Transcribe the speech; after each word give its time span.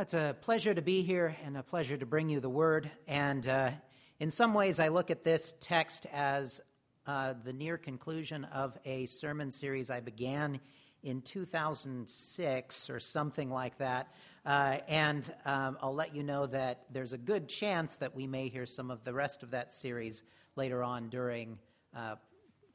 It's 0.00 0.14
a 0.14 0.36
pleasure 0.42 0.74
to 0.74 0.80
be 0.80 1.02
here 1.02 1.36
and 1.44 1.56
a 1.56 1.62
pleasure 1.64 1.96
to 1.96 2.06
bring 2.06 2.28
you 2.28 2.38
the 2.38 2.48
word. 2.48 2.88
And 3.08 3.48
uh, 3.48 3.72
in 4.20 4.30
some 4.30 4.54
ways, 4.54 4.78
I 4.78 4.88
look 4.88 5.10
at 5.10 5.24
this 5.24 5.56
text 5.58 6.06
as 6.12 6.60
uh, 7.04 7.34
the 7.42 7.52
near 7.52 7.76
conclusion 7.76 8.44
of 8.44 8.78
a 8.84 9.06
sermon 9.06 9.50
series 9.50 9.90
I 9.90 9.98
began 9.98 10.60
in 11.02 11.20
2006 11.22 12.90
or 12.90 13.00
something 13.00 13.50
like 13.50 13.76
that. 13.78 14.14
Uh, 14.46 14.76
and 14.86 15.34
um, 15.44 15.76
I'll 15.82 15.96
let 15.96 16.14
you 16.14 16.22
know 16.22 16.46
that 16.46 16.84
there's 16.92 17.12
a 17.12 17.18
good 17.18 17.48
chance 17.48 17.96
that 17.96 18.14
we 18.14 18.28
may 18.28 18.48
hear 18.48 18.66
some 18.66 18.92
of 18.92 19.02
the 19.02 19.12
rest 19.12 19.42
of 19.42 19.50
that 19.50 19.72
series 19.72 20.22
later 20.54 20.84
on 20.84 21.08
during 21.08 21.58
uh, 21.96 22.14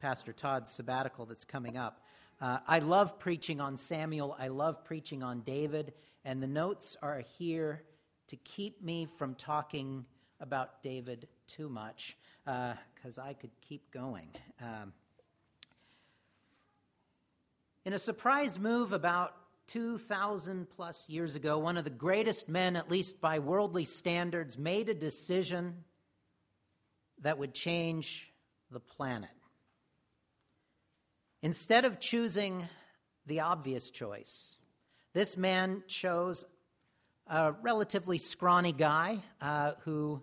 Pastor 0.02 0.34
Todd's 0.34 0.70
sabbatical 0.70 1.26
that's 1.26 1.46
coming 1.46 1.78
up. 1.78 2.04
Uh, 2.42 2.58
I 2.68 2.80
love 2.80 3.18
preaching 3.18 3.62
on 3.62 3.78
Samuel. 3.78 4.36
I 4.38 4.50
love 4.50 4.84
preaching 4.84 5.24
on 5.24 5.40
David. 5.40 5.94
And 6.26 6.41
the 6.41 6.48
notes 6.48 6.95
are 7.02 7.23
here 7.38 7.84
to 8.27 8.36
keep 8.38 8.81
me 8.81 9.05
from 9.18 9.36
talking 9.36 10.05
about 10.40 10.81
David 10.81 11.27
too 11.48 11.70
much, 11.70 12.18
because 12.45 13.18
uh, 13.18 13.23
I 13.23 13.34
could 13.34 13.52
keep 13.62 13.91
going. 13.91 14.30
Um, 14.62 14.94
in 17.86 17.94
a 17.94 18.00
surprise 18.00 18.58
move 18.58 18.94
about 18.94 19.36
2,000 19.67 20.70
plus 20.70 21.09
years 21.09 21.36
ago, 21.36 21.58
one 21.58 21.78
of 21.78 21.84
the 21.84 21.90
greatest 21.90 22.48
men, 22.48 22.76
at 22.76 22.90
least 22.90 23.20
by 23.20 23.40
worldly 23.40 23.86
standards, 23.86 24.58
made 24.58 24.90
a 24.90 24.94
decision 24.94 25.84
that 27.22 27.38
would 27.38 27.53
change 27.53 28.31
the 28.72 28.80
planet. 28.80 29.30
Instead 31.42 31.84
of 31.86 32.00
choosing 32.00 32.67
the 33.26 33.42
obvious 33.42 33.90
choice, 33.90 34.55
this 35.13 35.38
man 35.38 35.84
chose 35.88 36.44
a 37.27 37.52
relatively 37.52 38.17
scrawny 38.17 38.72
guy 38.72 39.19
uh, 39.42 39.73
who 39.83 40.22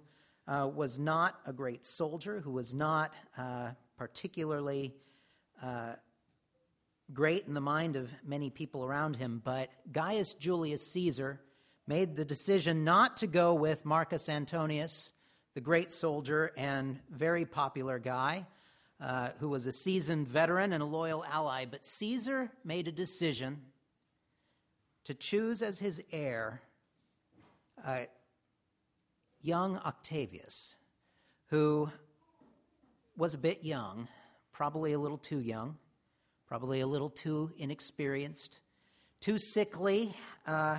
uh, 0.48 0.69
was 0.72 0.98
not 0.98 1.38
a 1.46 1.52
great 1.52 1.84
soldier, 1.84 2.41
who 2.41 2.50
was 2.50 2.74
not 2.74 3.14
uh, 3.38 3.70
particularly 3.96 4.92
uh, 5.62 5.92
great 7.12 7.46
in 7.46 7.55
the 7.55 7.61
mind 7.61 7.94
of 7.94 8.11
many 8.27 8.50
people 8.50 8.84
around 8.84 9.14
him. 9.14 9.41
But 9.44 9.70
Gaius 9.92 10.34
Julius 10.34 10.84
Caesar 10.88 11.41
made 11.86 12.16
the 12.16 12.24
decision 12.24 12.83
not 12.83 13.18
to 13.18 13.28
go 13.28 13.55
with 13.55 13.84
Marcus 13.84 14.28
Antonius, 14.28 15.12
the 15.55 15.61
great 15.61 15.92
soldier 15.92 16.50
and 16.56 16.98
very 17.11 17.44
popular 17.44 18.00
guy, 18.00 18.44
uh, 19.00 19.30
who 19.38 19.48
was 19.48 19.66
a 19.66 19.72
seasoned 19.72 20.27
veteran 20.27 20.72
and 20.72 20.83
a 20.83 20.86
loyal 20.86 21.24
ally, 21.24 21.64
but 21.64 21.86
Caesar 21.86 22.50
made 22.64 22.88
a 22.88 22.92
decision 22.92 23.61
to 25.11 25.14
choose 25.14 25.61
as 25.61 25.80
his 25.80 26.00
heir 26.12 26.62
uh, 27.84 28.03
young 29.42 29.77
Octavius, 29.78 30.77
who 31.47 31.91
was 33.17 33.34
a 33.34 33.39
bit 33.39 33.64
young, 33.64 34.06
probably 34.52 34.92
a 34.92 34.98
little 35.00 35.19
too 35.19 35.41
young, 35.41 35.77
probably 36.47 36.78
a 36.78 36.86
little 36.86 37.11
too 37.11 37.50
inexperienced, 37.58 38.61
too 39.19 39.36
sickly, 39.36 40.14
uh, 40.47 40.78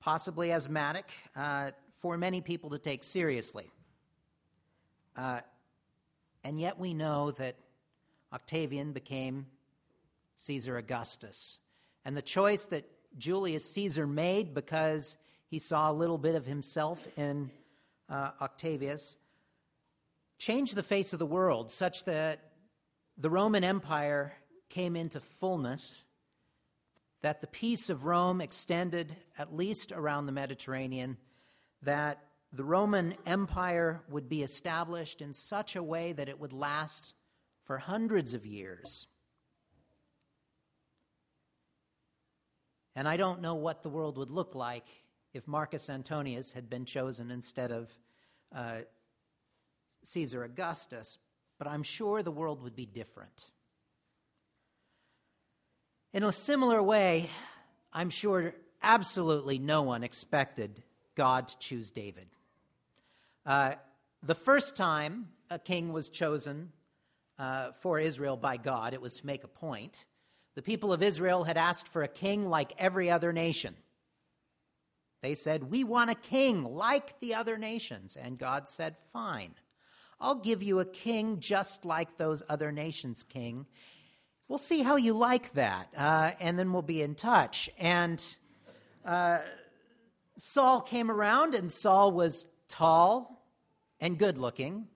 possibly 0.00 0.50
asthmatic 0.50 1.08
uh, 1.36 1.70
for 2.00 2.18
many 2.18 2.40
people 2.40 2.70
to 2.70 2.80
take 2.80 3.04
seriously. 3.04 3.70
Uh, 5.16 5.38
and 6.42 6.58
yet 6.58 6.80
we 6.80 6.94
know 6.94 7.30
that 7.30 7.54
Octavian 8.32 8.90
became 8.90 9.46
Caesar 10.34 10.78
Augustus. 10.78 11.60
And 12.04 12.16
the 12.16 12.22
choice 12.22 12.66
that 12.66 12.90
Julius 13.18 13.64
Caesar 13.72 14.06
made 14.06 14.54
because 14.54 15.16
he 15.46 15.58
saw 15.58 15.90
a 15.90 15.94
little 15.94 16.18
bit 16.18 16.34
of 16.34 16.46
himself 16.46 17.06
in 17.18 17.50
uh, 18.08 18.30
Octavius 18.40 19.16
changed 20.38 20.74
the 20.74 20.82
face 20.82 21.12
of 21.12 21.18
the 21.18 21.26
world 21.26 21.70
such 21.70 22.04
that 22.04 22.52
the 23.18 23.28
Roman 23.28 23.62
Empire 23.62 24.32
came 24.70 24.96
into 24.96 25.20
fullness, 25.20 26.06
that 27.20 27.42
the 27.42 27.46
peace 27.46 27.90
of 27.90 28.06
Rome 28.06 28.40
extended 28.40 29.16
at 29.36 29.54
least 29.54 29.92
around 29.92 30.24
the 30.24 30.32
Mediterranean, 30.32 31.18
that 31.82 32.24
the 32.52 32.64
Roman 32.64 33.14
Empire 33.26 34.02
would 34.08 34.28
be 34.28 34.42
established 34.42 35.20
in 35.20 35.34
such 35.34 35.76
a 35.76 35.82
way 35.82 36.12
that 36.12 36.28
it 36.28 36.40
would 36.40 36.52
last 36.52 37.14
for 37.64 37.78
hundreds 37.78 38.32
of 38.32 38.46
years. 38.46 39.06
And 42.96 43.08
I 43.08 43.16
don't 43.16 43.40
know 43.40 43.54
what 43.54 43.82
the 43.82 43.88
world 43.88 44.18
would 44.18 44.30
look 44.30 44.54
like 44.54 44.86
if 45.32 45.46
Marcus 45.46 45.88
Antonius 45.88 46.52
had 46.52 46.68
been 46.68 46.84
chosen 46.84 47.30
instead 47.30 47.70
of 47.70 47.96
uh, 48.54 48.78
Caesar 50.02 50.44
Augustus, 50.44 51.18
but 51.58 51.68
I'm 51.68 51.82
sure 51.82 52.22
the 52.22 52.32
world 52.32 52.62
would 52.62 52.74
be 52.74 52.86
different. 52.86 53.46
In 56.12 56.24
a 56.24 56.32
similar 56.32 56.82
way, 56.82 57.30
I'm 57.92 58.10
sure 58.10 58.54
absolutely 58.82 59.58
no 59.58 59.82
one 59.82 60.02
expected 60.02 60.82
God 61.14 61.48
to 61.48 61.58
choose 61.58 61.90
David. 61.90 62.26
Uh, 63.46 63.74
the 64.22 64.34
first 64.34 64.74
time 64.74 65.28
a 65.48 65.58
king 65.58 65.92
was 65.92 66.08
chosen 66.08 66.72
uh, 67.38 67.72
for 67.72 67.98
Israel 67.98 68.36
by 68.36 68.56
God, 68.56 68.92
it 68.92 69.00
was 69.00 69.14
to 69.16 69.26
make 69.26 69.44
a 69.44 69.48
point. 69.48 70.06
The 70.54 70.62
people 70.62 70.92
of 70.92 71.02
Israel 71.02 71.44
had 71.44 71.56
asked 71.56 71.88
for 71.88 72.02
a 72.02 72.08
king 72.08 72.48
like 72.48 72.72
every 72.78 73.10
other 73.10 73.32
nation. 73.32 73.76
They 75.22 75.34
said, 75.34 75.70
We 75.70 75.84
want 75.84 76.10
a 76.10 76.14
king 76.14 76.64
like 76.64 77.20
the 77.20 77.34
other 77.34 77.56
nations. 77.58 78.16
And 78.16 78.38
God 78.38 78.68
said, 78.68 78.96
Fine. 79.12 79.54
I'll 80.20 80.34
give 80.34 80.62
you 80.62 80.80
a 80.80 80.84
king 80.84 81.40
just 81.40 81.84
like 81.84 82.18
those 82.18 82.42
other 82.48 82.72
nations' 82.72 83.22
king. 83.22 83.66
We'll 84.48 84.58
see 84.58 84.82
how 84.82 84.96
you 84.96 85.14
like 85.14 85.52
that, 85.54 85.88
uh, 85.96 86.32
and 86.40 86.58
then 86.58 86.72
we'll 86.72 86.82
be 86.82 87.02
in 87.02 87.14
touch. 87.14 87.70
And 87.78 88.22
uh, 89.04 89.38
Saul 90.36 90.80
came 90.80 91.10
around, 91.10 91.54
and 91.54 91.70
Saul 91.70 92.12
was 92.12 92.46
tall 92.68 93.46
and 94.00 94.18
good 94.18 94.38
looking, 94.38 94.88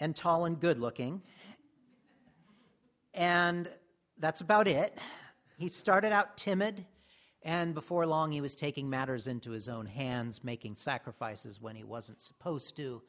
and 0.00 0.16
tall 0.16 0.46
and 0.46 0.58
good 0.58 0.78
looking. 0.78 1.22
And 3.14 3.68
that's 4.18 4.40
about 4.40 4.68
it. 4.68 4.96
He 5.58 5.68
started 5.68 6.12
out 6.12 6.36
timid, 6.36 6.86
and 7.42 7.74
before 7.74 8.06
long, 8.06 8.32
he 8.32 8.40
was 8.40 8.54
taking 8.54 8.88
matters 8.88 9.26
into 9.26 9.50
his 9.50 9.68
own 9.68 9.86
hands, 9.86 10.44
making 10.44 10.76
sacrifices 10.76 11.60
when 11.60 11.74
he 11.74 11.84
wasn't 11.84 12.20
supposed 12.20 12.76
to, 12.76 13.02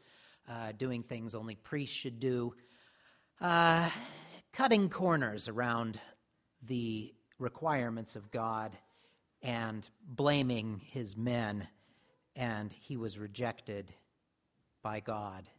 uh, 0.47 0.71
doing 0.71 1.03
things 1.03 1.35
only 1.35 1.55
priests 1.55 1.95
should 1.95 2.19
do, 2.19 2.55
uh, 3.41 3.89
cutting 4.51 4.89
corners 4.89 5.47
around 5.47 5.99
the 6.63 7.13
requirements 7.37 8.15
of 8.15 8.31
God 8.31 8.77
and 9.41 9.89
blaming 10.03 10.81
his 10.85 11.15
men, 11.15 11.67
and 12.35 12.73
he 12.73 12.97
was 12.97 13.17
rejected 13.17 13.93
by 14.81 14.99
God. 14.99 15.49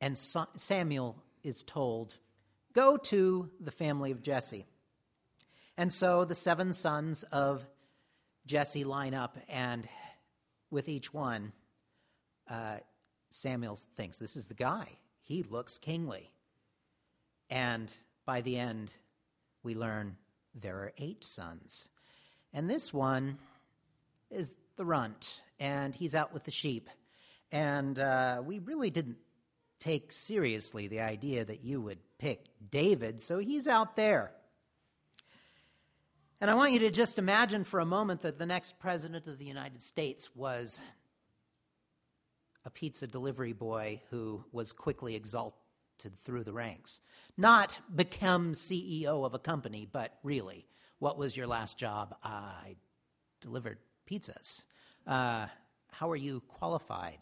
And 0.00 0.18
Samuel 0.18 1.22
is 1.42 1.62
told, 1.62 2.16
Go 2.74 2.96
to 2.96 3.50
the 3.60 3.70
family 3.70 4.10
of 4.10 4.20
Jesse. 4.20 4.66
And 5.76 5.92
so 5.92 6.24
the 6.24 6.34
seven 6.34 6.72
sons 6.72 7.22
of 7.24 7.64
Jesse 8.46 8.84
line 8.84 9.14
up, 9.14 9.38
and 9.48 9.88
with 10.70 10.88
each 10.88 11.14
one, 11.14 11.52
uh, 12.48 12.76
Samuel 13.30 13.78
thinks, 13.96 14.18
This 14.18 14.36
is 14.36 14.46
the 14.46 14.54
guy. 14.54 14.88
He 15.22 15.42
looks 15.42 15.78
kingly. 15.78 16.30
And 17.48 17.92
by 18.26 18.40
the 18.40 18.58
end, 18.58 18.90
we 19.62 19.74
learn 19.74 20.16
there 20.54 20.76
are 20.76 20.92
eight 20.98 21.24
sons. 21.24 21.88
And 22.52 22.68
this 22.68 22.92
one 22.92 23.38
is 24.30 24.52
the 24.76 24.84
runt, 24.84 25.42
and 25.58 25.94
he's 25.94 26.14
out 26.14 26.32
with 26.32 26.44
the 26.44 26.50
sheep. 26.50 26.90
And 27.50 27.98
uh, 27.98 28.42
we 28.44 28.58
really 28.58 28.90
didn't 28.90 29.18
take 29.78 30.12
seriously 30.12 30.88
the 30.88 31.00
idea 31.00 31.44
that 31.44 31.64
you 31.64 31.80
would 31.80 31.98
pick 32.24 32.46
David, 32.70 33.20
so 33.20 33.36
he's 33.36 33.68
out 33.68 33.96
there. 33.96 34.32
And 36.40 36.50
I 36.50 36.54
want 36.54 36.72
you 36.72 36.78
to 36.78 36.90
just 36.90 37.18
imagine 37.18 37.64
for 37.64 37.80
a 37.80 37.84
moment 37.84 38.22
that 38.22 38.38
the 38.38 38.46
next 38.46 38.78
president 38.78 39.26
of 39.26 39.36
the 39.36 39.44
United 39.44 39.82
States 39.82 40.34
was 40.34 40.80
a 42.64 42.70
pizza 42.70 43.06
delivery 43.06 43.52
boy 43.52 44.00
who 44.08 44.42
was 44.52 44.72
quickly 44.72 45.14
exalted 45.14 45.58
through 46.24 46.44
the 46.44 46.52
ranks. 46.54 47.00
Not 47.36 47.78
become 47.94 48.54
CEO 48.54 49.26
of 49.26 49.34
a 49.34 49.38
company, 49.38 49.86
but 49.92 50.14
really 50.22 50.64
what 51.00 51.18
was 51.18 51.36
your 51.36 51.46
last 51.46 51.76
job? 51.76 52.16
I 52.24 52.76
delivered 53.42 53.76
pizzas. 54.10 54.64
Uh, 55.06 55.48
how 55.90 56.10
are 56.10 56.16
you 56.16 56.40
qualified? 56.48 57.18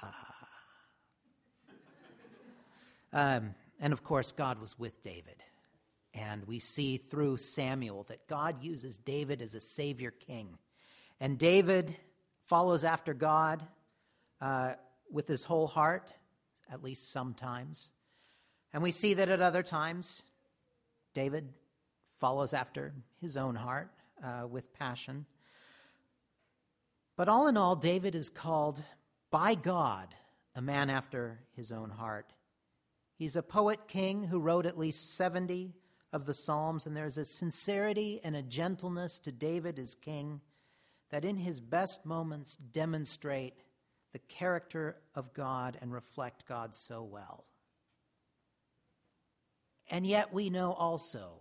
Uh, 0.00 0.06
um, 3.12 3.54
and 3.80 3.92
of 3.92 4.02
course, 4.02 4.32
God 4.32 4.60
was 4.60 4.78
with 4.78 5.02
David. 5.02 5.42
And 6.14 6.46
we 6.46 6.58
see 6.60 6.96
through 6.96 7.38
Samuel 7.38 8.04
that 8.04 8.28
God 8.28 8.62
uses 8.62 8.96
David 8.96 9.42
as 9.42 9.54
a 9.54 9.60
savior 9.60 10.12
king. 10.12 10.58
And 11.20 11.38
David 11.38 11.96
follows 12.46 12.84
after 12.84 13.14
God 13.14 13.66
uh, 14.40 14.74
with 15.10 15.26
his 15.26 15.44
whole 15.44 15.66
heart, 15.66 16.12
at 16.70 16.82
least 16.82 17.10
sometimes. 17.10 17.88
And 18.72 18.82
we 18.82 18.90
see 18.90 19.14
that 19.14 19.28
at 19.28 19.40
other 19.40 19.62
times, 19.62 20.22
David 21.14 21.48
follows 22.04 22.54
after 22.54 22.92
his 23.20 23.36
own 23.36 23.54
heart 23.54 23.90
uh, 24.22 24.46
with 24.46 24.72
passion. 24.72 25.26
But 27.16 27.28
all 27.28 27.46
in 27.46 27.56
all, 27.56 27.76
David 27.76 28.14
is 28.14 28.28
called 28.28 28.82
by 29.30 29.54
God 29.54 30.14
a 30.54 30.62
man 30.62 30.90
after 30.90 31.40
his 31.56 31.72
own 31.72 31.90
heart. 31.90 32.33
He's 33.16 33.36
a 33.36 33.42
poet 33.42 33.86
king 33.86 34.24
who 34.24 34.40
wrote 34.40 34.66
at 34.66 34.78
least 34.78 35.16
70 35.16 35.74
of 36.12 36.26
the 36.26 36.34
Psalms, 36.34 36.86
and 36.86 36.96
there's 36.96 37.18
a 37.18 37.24
sincerity 37.24 38.20
and 38.22 38.36
a 38.36 38.42
gentleness 38.42 39.18
to 39.20 39.32
David 39.32 39.78
as 39.78 39.94
king 39.94 40.40
that 41.10 41.24
in 41.24 41.36
his 41.36 41.60
best 41.60 42.04
moments 42.04 42.56
demonstrate 42.56 43.54
the 44.12 44.18
character 44.20 44.96
of 45.14 45.32
God 45.32 45.76
and 45.80 45.92
reflect 45.92 46.46
God 46.46 46.74
so 46.74 47.02
well. 47.02 47.46
And 49.90 50.06
yet 50.06 50.32
we 50.32 50.50
know 50.50 50.72
also, 50.72 51.40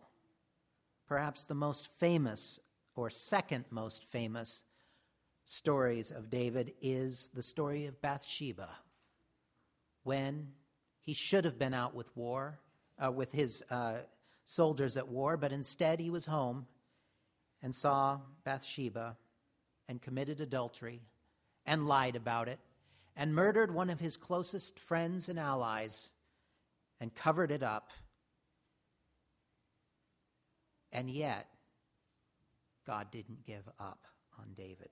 perhaps 1.07 1.45
the 1.45 1.55
most 1.55 1.87
famous 1.87 2.59
or 2.95 3.09
second 3.09 3.65
most 3.69 4.05
famous 4.05 4.63
stories 5.45 6.11
of 6.11 6.29
David 6.29 6.73
is 6.81 7.29
the 7.33 7.41
story 7.41 7.85
of 7.85 8.01
Bathsheba 8.01 8.69
when 10.03 10.49
he 11.03 11.13
should 11.13 11.45
have 11.45 11.59
been 11.59 11.73
out 11.73 11.93
with 11.93 12.15
war, 12.15 12.59
uh, 13.03 13.11
with 13.11 13.31
his 13.31 13.63
uh, 13.69 13.97
soldiers 14.43 14.97
at 14.97 15.07
war, 15.07 15.37
but 15.37 15.51
instead 15.51 15.99
he 15.99 16.09
was 16.09 16.25
home 16.25 16.65
and 17.61 17.75
saw 17.75 18.19
Bathsheba 18.43 19.17
and 19.87 20.01
committed 20.01 20.41
adultery 20.41 21.01
and 21.65 21.87
lied 21.87 22.15
about 22.15 22.47
it 22.47 22.59
and 23.15 23.35
murdered 23.35 23.73
one 23.73 23.89
of 23.89 23.99
his 23.99 24.17
closest 24.17 24.79
friends 24.79 25.29
and 25.29 25.37
allies 25.37 26.11
and 26.99 27.13
covered 27.13 27.51
it 27.51 27.63
up. 27.63 27.91
And 30.91 31.09
yet, 31.09 31.47
God 32.85 33.11
didn't 33.11 33.45
give 33.45 33.67
up 33.79 34.07
on 34.39 34.53
David. 34.55 34.89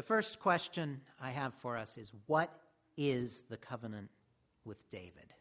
The 0.00 0.06
first 0.06 0.40
question 0.40 1.02
I 1.20 1.28
have 1.28 1.52
for 1.52 1.76
us 1.76 1.98
is 1.98 2.14
what 2.24 2.50
is 2.96 3.44
the 3.50 3.58
covenant 3.58 4.08
with 4.64 4.88
David? 4.88 5.34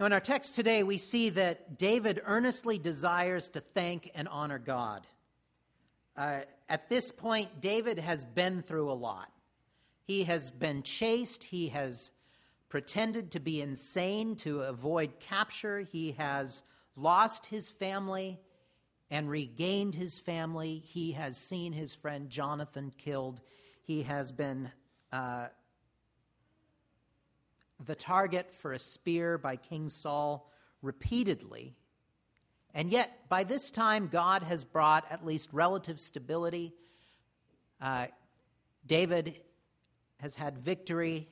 Now, 0.00 0.06
in 0.06 0.12
our 0.12 0.18
text 0.18 0.56
today, 0.56 0.82
we 0.82 0.98
see 0.98 1.30
that 1.30 1.78
David 1.78 2.20
earnestly 2.24 2.76
desires 2.76 3.48
to 3.50 3.60
thank 3.60 4.10
and 4.16 4.26
honor 4.26 4.58
God. 4.58 5.06
Uh, 6.16 6.40
at 6.68 6.88
this 6.88 7.12
point, 7.12 7.60
David 7.60 8.00
has 8.00 8.24
been 8.24 8.62
through 8.62 8.90
a 8.90 8.94
lot. 8.94 9.30
He 10.02 10.24
has 10.24 10.50
been 10.50 10.82
chased, 10.82 11.44
he 11.44 11.68
has 11.68 12.10
pretended 12.68 13.30
to 13.30 13.38
be 13.38 13.62
insane 13.62 14.34
to 14.38 14.62
avoid 14.62 15.20
capture, 15.20 15.82
he 15.82 16.10
has 16.18 16.64
lost 16.96 17.46
his 17.46 17.70
family, 17.70 18.40
and 19.14 19.30
regained 19.30 19.94
his 19.94 20.18
family. 20.18 20.82
He 20.84 21.12
has 21.12 21.36
seen 21.36 21.72
his 21.72 21.94
friend 21.94 22.28
Jonathan 22.28 22.92
killed. 22.98 23.40
He 23.80 24.02
has 24.02 24.32
been 24.32 24.72
uh, 25.12 25.46
the 27.84 27.94
target 27.94 28.52
for 28.52 28.72
a 28.72 28.78
spear 28.78 29.38
by 29.38 29.54
King 29.54 29.88
Saul 29.88 30.50
repeatedly. 30.82 31.76
And 32.74 32.90
yet, 32.90 33.28
by 33.28 33.44
this 33.44 33.70
time, 33.70 34.08
God 34.08 34.42
has 34.42 34.64
brought 34.64 35.04
at 35.12 35.24
least 35.24 35.50
relative 35.52 36.00
stability. 36.00 36.74
Uh, 37.80 38.08
David 38.84 39.40
has 40.18 40.34
had 40.34 40.58
victory, 40.58 41.28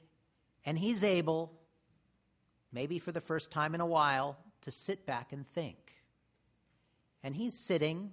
and 0.64 0.78
he's 0.78 1.02
able, 1.02 1.58
maybe 2.72 3.00
for 3.00 3.10
the 3.10 3.20
first 3.20 3.50
time 3.50 3.74
in 3.74 3.80
a 3.80 3.86
while, 3.86 4.38
to 4.60 4.70
sit 4.70 5.04
back 5.04 5.32
and 5.32 5.44
think. 5.48 5.96
And 7.24 7.34
he's 7.36 7.54
sitting 7.54 8.10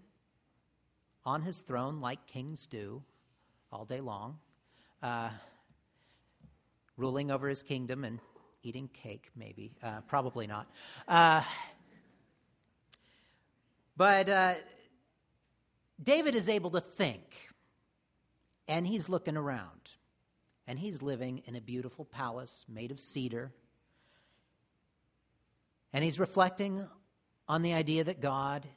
on 1.26 1.42
his 1.42 1.62
throne 1.62 2.00
like 2.00 2.26
kings 2.28 2.68
do 2.68 3.04
all 3.72 3.86
day 3.86 4.02
long, 4.02 4.38
uh, 5.02 5.30
ruling 6.98 7.32
over 7.32 7.48
his 7.48 7.64
kingdom 7.64 8.04
and 8.04 8.20
eating 8.64 8.88
cake, 8.90 9.30
maybe. 9.36 9.72
Uh, 9.82 10.02
probably 10.08 10.48
not. 10.48 10.70
Uh, 11.08 11.42
but 13.96 14.30
uh, 14.30 14.56
David 16.02 16.36
is 16.36 16.48
able 16.48 16.72
to 16.72 16.82
think, 16.82 17.50
and 18.68 18.86
he's 18.88 19.10
looking 19.10 19.36
around, 19.36 19.92
and 20.68 20.80
he's 20.80 21.02
living 21.02 21.42
in 21.46 21.56
a 21.56 21.62
beautiful 21.62 22.06
palace 22.06 22.66
made 22.70 22.92
of 22.92 23.00
cedar. 23.00 23.52
And 25.92 26.04
he's 26.04 26.20
reflecting 26.20 26.88
on 27.48 27.62
the 27.64 27.74
idea 27.74 28.04
that 28.04 28.22
God 28.22 28.68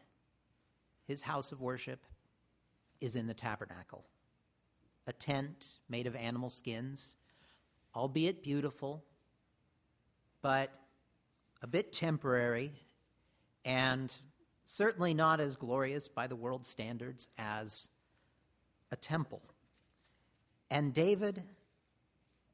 his 1.07 1.23
house 1.23 1.53
of 1.53 1.61
worship 1.61 2.05
is 3.01 3.17
in 3.17 3.27
the 3.27 3.35
tabernacle, 3.35 4.05
a 5.07 5.13
tent 5.13 5.75
made 5.89 6.07
of 6.07 6.15
animal 6.15 6.49
skins, 6.49 7.17
albeit 7.95 8.43
beautiful, 8.43 9.05
but 10.41 10.71
a 11.63 11.67
bit 11.67 11.93
temporary 11.93 12.73
and 13.65 14.13
certainly 14.65 15.15
not 15.15 15.41
as 15.41 15.57
glorious 15.57 16.09
by 16.09 16.27
the 16.27 16.37
world's 16.37 16.69
standards 16.69 17.29
as 17.39 17.89
a 18.91 18.97
temple. 18.97 19.43
And 20.71 20.95
David 20.95 21.43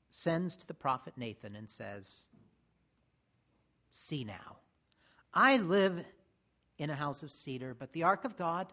sends 0.09 0.57
to 0.57 0.67
the 0.67 0.75
prophet 0.75 1.15
Nathan 1.17 1.55
and 1.55 1.69
says, 1.69 2.27
See 3.93 4.25
now, 4.25 4.59
I 5.33 5.59
live 5.59 6.05
in 6.79 6.91
a 6.91 6.95
house 6.95 7.23
of 7.23 7.33
cedar, 7.33 7.75
but 7.79 7.93
the 7.93 8.05
ark 8.05 8.25
of 8.25 8.37
God 8.37 8.73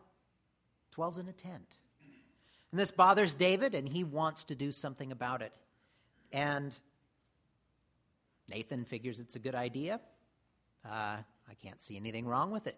dwells 0.91 1.17
in 1.17 1.27
a 1.27 1.33
tent. 1.33 1.77
And 2.71 2.79
this 2.79 2.91
bothers 2.91 3.33
David, 3.33 3.73
and 3.73 3.87
he 3.87 4.03
wants 4.03 4.43
to 4.45 4.55
do 4.55 4.71
something 4.71 5.11
about 5.11 5.41
it. 5.41 5.53
And 6.31 6.73
Nathan 8.49 8.85
figures 8.85 9.19
it's 9.19 9.35
a 9.35 9.39
good 9.39 9.55
idea. 9.55 9.99
Uh, 10.83 11.17
I 11.49 11.53
can't 11.61 11.81
see 11.81 11.97
anything 11.97 12.25
wrong 12.25 12.51
with 12.51 12.67
it. 12.67 12.77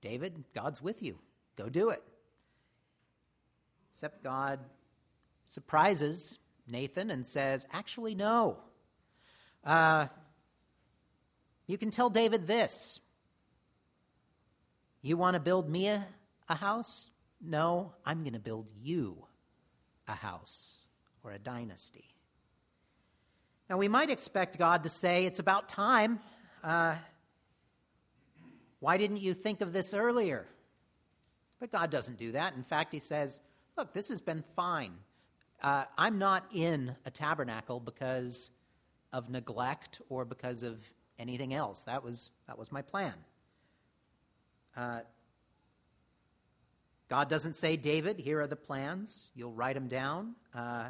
David, 0.00 0.44
God's 0.54 0.82
with 0.82 1.02
you. 1.02 1.18
Go 1.56 1.68
do 1.68 1.90
it. 1.90 2.02
Except 3.90 4.22
God 4.22 4.60
surprises 5.46 6.38
Nathan 6.66 7.10
and 7.10 7.26
says, 7.26 7.66
Actually, 7.72 8.14
no. 8.14 8.58
Uh, 9.64 10.06
you 11.66 11.76
can 11.76 11.90
tell 11.90 12.10
David 12.10 12.46
this 12.46 13.00
you 15.02 15.16
want 15.16 15.34
to 15.34 15.40
build 15.40 15.68
me 15.68 15.88
a, 15.88 16.06
a 16.48 16.54
house? 16.54 17.10
No, 17.40 17.92
I'm 18.04 18.22
going 18.22 18.32
to 18.32 18.40
build 18.40 18.70
you 18.80 19.24
a 20.06 20.14
house 20.14 20.78
or 21.22 21.32
a 21.32 21.38
dynasty. 21.38 22.04
Now, 23.70 23.76
we 23.76 23.88
might 23.88 24.10
expect 24.10 24.58
God 24.58 24.82
to 24.84 24.88
say, 24.88 25.26
It's 25.26 25.38
about 25.38 25.68
time. 25.68 26.20
Uh, 26.64 26.96
why 28.80 28.96
didn't 28.96 29.18
you 29.18 29.34
think 29.34 29.60
of 29.60 29.72
this 29.72 29.92
earlier? 29.94 30.46
But 31.60 31.72
God 31.72 31.90
doesn't 31.90 32.18
do 32.18 32.32
that. 32.32 32.54
In 32.54 32.62
fact, 32.62 32.92
He 32.92 32.98
says, 32.98 33.42
Look, 33.76 33.92
this 33.92 34.08
has 34.08 34.20
been 34.20 34.42
fine. 34.56 34.92
Uh, 35.62 35.84
I'm 35.96 36.18
not 36.18 36.46
in 36.52 36.96
a 37.04 37.10
tabernacle 37.10 37.80
because 37.80 38.50
of 39.12 39.28
neglect 39.28 40.00
or 40.08 40.24
because 40.24 40.62
of 40.62 40.80
anything 41.18 41.52
else. 41.52 41.84
That 41.84 42.02
was, 42.02 42.30
that 42.46 42.58
was 42.58 42.72
my 42.72 42.82
plan. 42.82 43.14
Uh, 44.78 45.00
God 47.08 47.28
doesn't 47.28 47.56
say, 47.56 47.76
David, 47.76 48.20
here 48.20 48.40
are 48.40 48.46
the 48.46 48.54
plans. 48.54 49.30
You'll 49.34 49.52
write 49.52 49.74
them 49.74 49.88
down, 49.88 50.36
uh, 50.54 50.84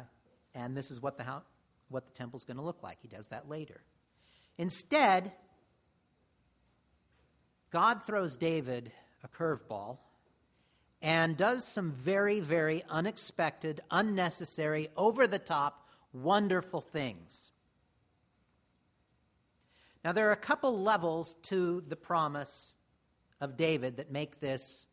and 0.53 0.77
this 0.77 0.91
is 0.91 1.01
what 1.01 1.17
the, 1.17 1.23
house, 1.23 1.41
what 1.87 2.05
the 2.05 2.11
temple's 2.11 2.43
going 2.43 2.57
to 2.57 2.63
look 2.63 2.83
like. 2.83 2.99
He 3.01 3.07
does 3.07 3.29
that 3.29 3.49
later. 3.49 3.81
Instead, 4.59 5.31
God 7.71 8.03
throws 8.05 8.37
David 8.37 8.91
a 9.23 9.27
curveball 9.27 9.97
and 11.01 11.35
does 11.35 11.65
some 11.65 11.91
very, 11.91 12.41
very 12.41 12.83
unexpected, 12.89 13.81
unnecessary, 13.89 14.89
over 14.97 15.25
the 15.25 15.39
top, 15.39 15.87
wonderful 16.13 16.81
things. 16.81 17.49
Now, 20.05 20.11
there 20.11 20.29
are 20.29 20.33
a 20.33 20.37
couple 20.37 20.79
levels 20.79 21.33
to 21.43 21.83
the 21.87 21.95
promise 21.95 22.75
of 23.41 23.57
David 23.57 23.97
that 23.97 24.11
make 24.11 24.39
this 24.39 24.87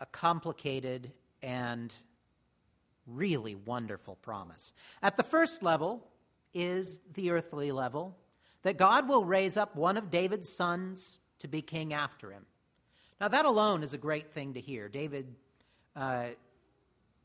a 0.00 0.06
complicated 0.06 1.12
and 1.42 1.92
really 3.06 3.54
wonderful 3.54 4.16
promise. 4.16 4.72
At 5.02 5.16
the 5.16 5.22
first 5.22 5.62
level 5.62 6.06
is 6.52 7.00
the 7.14 7.30
earthly 7.30 7.72
level. 7.72 8.16
that 8.62 8.76
God 8.76 9.08
will 9.08 9.24
raise 9.24 9.56
up 9.56 9.76
one 9.76 9.96
of 9.96 10.10
David's 10.10 10.48
sons 10.48 11.18
to 11.38 11.48
be 11.48 11.62
king 11.62 11.94
after 11.94 12.30
him. 12.30 12.44
Now, 13.20 13.28
that 13.28 13.44
alone 13.44 13.82
is 13.82 13.94
a 13.94 13.98
great 13.98 14.32
thing 14.32 14.54
to 14.54 14.60
hear. 14.60 14.88
David 14.88 15.34
uh, 15.96 16.26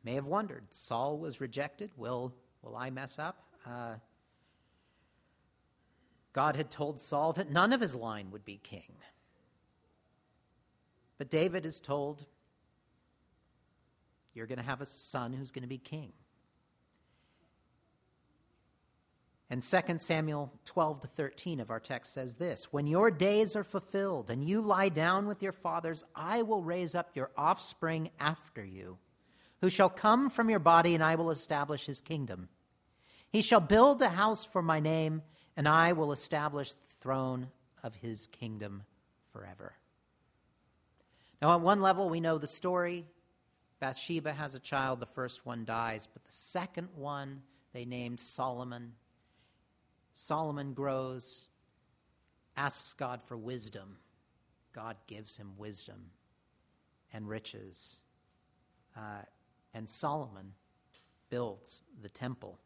may 0.04 0.16
have 0.16 0.26
wondered 0.28 0.64
Saul 0.70 1.18
was 1.18 1.42
rejected. 1.42 1.92
Will, 1.98 2.34
will 2.62 2.76
I 2.76 2.90
mess 2.90 3.20
up? 3.20 3.44
Uh, 3.66 3.96
God 6.34 6.56
had 6.56 6.72
told 6.72 7.00
Saul 7.00 7.34
that 7.34 7.52
none 7.52 7.74
of 7.74 7.82
his 7.82 7.96
line 7.96 8.32
would 8.32 8.46
be 8.46 8.60
king. 8.64 8.96
But 11.18 11.30
David 11.30 11.66
is 11.66 11.80
told, 11.80 12.26
You're 14.34 14.48
going 14.48 14.58
to 14.58 14.64
have 14.64 14.82
a 14.82 14.86
son 14.86 15.34
who's 15.34 15.52
going 15.52 15.64
to 15.64 15.70
be 15.70 15.78
king. 15.78 16.14
And 19.54 19.62
2 19.62 20.00
Samuel 20.00 20.52
12 20.66 21.02
to 21.02 21.08
13 21.08 21.60
of 21.60 21.70
our 21.70 21.80
text 21.80 22.12
says 22.12 22.38
this 22.38 22.74
When 22.74 22.88
your 22.88 23.12
days 23.12 23.56
are 23.56 23.64
fulfilled 23.64 24.32
and 24.32 24.44
you 24.44 24.62
lie 24.62 24.90
down 24.90 25.28
with 25.28 25.44
your 25.44 25.52
fathers, 25.52 26.04
I 26.16 26.42
will 26.42 26.64
raise 26.64 26.96
up 26.96 27.12
your 27.14 27.30
offspring 27.38 28.10
after 28.20 28.66
you, 28.66 28.98
who 29.62 29.70
shall 29.70 29.90
come 29.90 30.32
from 30.32 30.50
your 30.50 30.58
body, 30.58 30.96
and 30.96 31.04
I 31.04 31.14
will 31.16 31.30
establish 31.30 31.86
his 31.86 32.02
kingdom. 32.02 32.50
He 33.30 33.44
shall 33.44 33.60
build 33.60 34.02
a 34.02 34.10
house 34.10 34.44
for 34.44 34.64
my 34.64 34.80
name, 34.80 35.22
and 35.56 35.68
I 35.68 35.94
will 35.94 36.12
establish 36.12 36.74
the 36.74 36.88
throne 37.00 37.50
of 37.84 37.94
his 37.94 38.26
kingdom 38.26 38.82
forever. 39.32 39.74
Now, 41.44 41.50
on 41.50 41.62
one 41.62 41.82
level, 41.82 42.10
we 42.10 42.22
know 42.22 42.38
the 42.38 42.48
story. 42.48 43.04
Bathsheba 43.82 44.32
has 44.32 44.56
a 44.56 44.62
child, 44.62 45.02
the 45.02 45.06
first 45.06 45.46
one 45.46 45.66
dies, 45.66 46.08
but 46.08 46.24
the 46.24 46.32
second 46.32 46.88
one 46.96 47.42
they 47.74 47.84
named 47.84 48.22
Solomon 48.22 48.94
Solomon 50.14 50.74
grows, 50.74 51.50
asks 52.56 52.94
God 52.94 53.22
for 53.22 53.36
wisdom. 53.36 53.98
God 54.72 54.96
gives 55.06 55.36
him 55.36 55.58
wisdom 55.58 56.12
and 57.12 57.28
riches. 57.28 58.00
Uh, 58.96 59.24
and 59.74 59.90
Solomon 59.90 60.54
builds 61.30 61.84
the 62.02 62.08
temple 62.08 62.58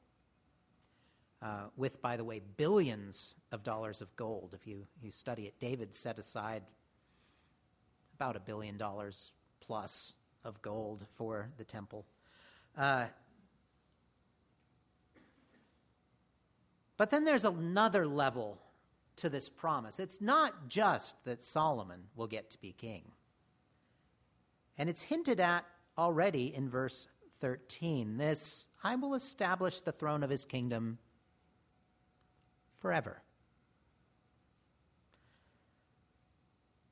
uh, 1.41 1.69
with, 1.75 1.99
by 1.99 2.15
the 2.15 2.23
way, 2.23 2.43
billions 2.57 3.37
of 3.51 3.63
dollars 3.63 4.03
of 4.03 4.15
gold. 4.15 4.51
If 4.53 4.67
you, 4.67 4.85
you 5.01 5.09
study 5.09 5.47
it, 5.47 5.59
David 5.59 5.95
set 5.95 6.19
aside 6.19 6.61
about 8.17 8.35
a 8.35 8.39
billion 8.39 8.77
dollars 8.77 9.31
plus 9.59 10.13
of 10.43 10.61
gold 10.61 11.05
for 11.15 11.49
the 11.57 11.63
temple. 11.63 12.05
Uh, 12.77 13.05
But 16.97 17.11
then 17.11 17.23
there's 17.23 17.45
another 17.45 18.07
level 18.07 18.57
to 19.17 19.29
this 19.29 19.49
promise. 19.49 19.99
It's 19.99 20.19
not 20.19 20.67
just 20.67 21.23
that 21.25 21.41
Solomon 21.41 22.05
will 22.15 22.27
get 22.27 22.49
to 22.51 22.59
be 22.59 22.71
king. 22.71 23.03
And 24.77 24.89
it's 24.89 25.03
hinted 25.03 25.39
at 25.39 25.65
already 25.97 26.53
in 26.53 26.69
verse 26.69 27.07
13. 27.39 28.17
This, 28.17 28.67
I 28.83 28.95
will 28.95 29.13
establish 29.13 29.81
the 29.81 29.91
throne 29.91 30.23
of 30.23 30.29
his 30.29 30.43
kingdom 30.43 30.97
forever. 32.79 33.21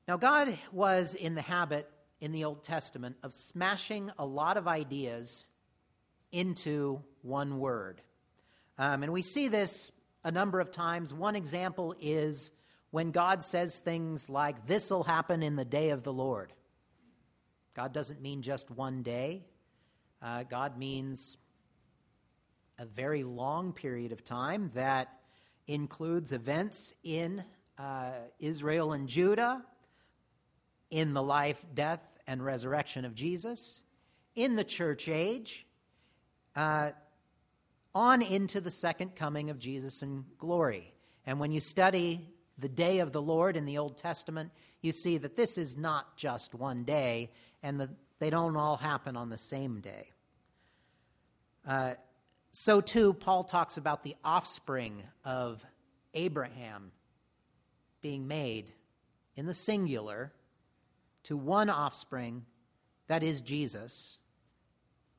Now, 0.08 0.16
God 0.16 0.56
was 0.70 1.14
in 1.14 1.34
the 1.34 1.42
habit 1.42 1.90
in 2.20 2.30
the 2.30 2.44
Old 2.44 2.62
Testament 2.62 3.16
of 3.24 3.34
smashing 3.34 4.10
a 4.18 4.24
lot 4.24 4.56
of 4.56 4.68
ideas 4.68 5.46
into 6.30 7.02
one 7.22 7.58
word. 7.58 8.00
Um, 8.78 9.02
and 9.02 9.12
we 9.12 9.22
see 9.22 9.48
this 9.48 9.90
a 10.22 10.30
number 10.30 10.60
of 10.60 10.70
times. 10.70 11.12
One 11.12 11.34
example 11.34 11.94
is 12.00 12.52
when 12.90 13.10
God 13.10 13.42
says 13.42 13.78
things 13.78 14.30
like, 14.30 14.66
This 14.66 14.90
will 14.90 15.02
happen 15.02 15.42
in 15.42 15.56
the 15.56 15.64
day 15.64 15.90
of 15.90 16.04
the 16.04 16.12
Lord. 16.12 16.52
God 17.74 17.92
doesn't 17.92 18.22
mean 18.22 18.42
just 18.42 18.70
one 18.70 19.02
day, 19.02 19.44
uh, 20.22 20.44
God 20.44 20.78
means 20.78 21.36
a 22.78 22.86
very 22.86 23.22
long 23.22 23.72
period 23.72 24.12
of 24.12 24.22
time 24.22 24.70
that 24.74 25.12
includes 25.66 26.32
events 26.32 26.94
in 27.02 27.44
uh, 27.78 28.12
Israel 28.38 28.92
and 28.92 29.08
Judah, 29.08 29.64
in 30.90 31.14
the 31.14 31.22
life, 31.22 31.64
death, 31.74 32.00
and 32.26 32.44
resurrection 32.44 33.04
of 33.04 33.14
Jesus, 33.14 33.82
in 34.34 34.56
the 34.56 34.64
church 34.64 35.08
age. 35.08 35.66
Uh, 36.54 36.90
on 37.96 38.20
into 38.20 38.60
the 38.60 38.70
second 38.70 39.16
coming 39.16 39.48
of 39.48 39.58
Jesus 39.58 40.02
in 40.02 40.26
glory. 40.36 40.92
And 41.24 41.40
when 41.40 41.50
you 41.50 41.60
study 41.60 42.28
the 42.58 42.68
day 42.68 42.98
of 42.98 43.10
the 43.10 43.22
Lord 43.22 43.56
in 43.56 43.64
the 43.64 43.78
Old 43.78 43.96
Testament, 43.96 44.50
you 44.82 44.92
see 44.92 45.16
that 45.16 45.34
this 45.34 45.56
is 45.56 45.78
not 45.78 46.14
just 46.14 46.54
one 46.54 46.84
day, 46.84 47.30
and 47.62 47.80
the, 47.80 47.88
they 48.18 48.28
don't 48.28 48.54
all 48.54 48.76
happen 48.76 49.16
on 49.16 49.30
the 49.30 49.38
same 49.38 49.80
day. 49.80 50.12
Uh, 51.66 51.94
so, 52.52 52.82
too, 52.82 53.14
Paul 53.14 53.44
talks 53.44 53.78
about 53.78 54.02
the 54.02 54.14
offspring 54.22 55.02
of 55.24 55.64
Abraham 56.12 56.92
being 58.02 58.28
made 58.28 58.72
in 59.36 59.46
the 59.46 59.54
singular 59.54 60.32
to 61.26 61.36
one 61.36 61.68
offspring, 61.70 62.44
that 63.08 63.22
is 63.22 63.40
Jesus, 63.40 64.18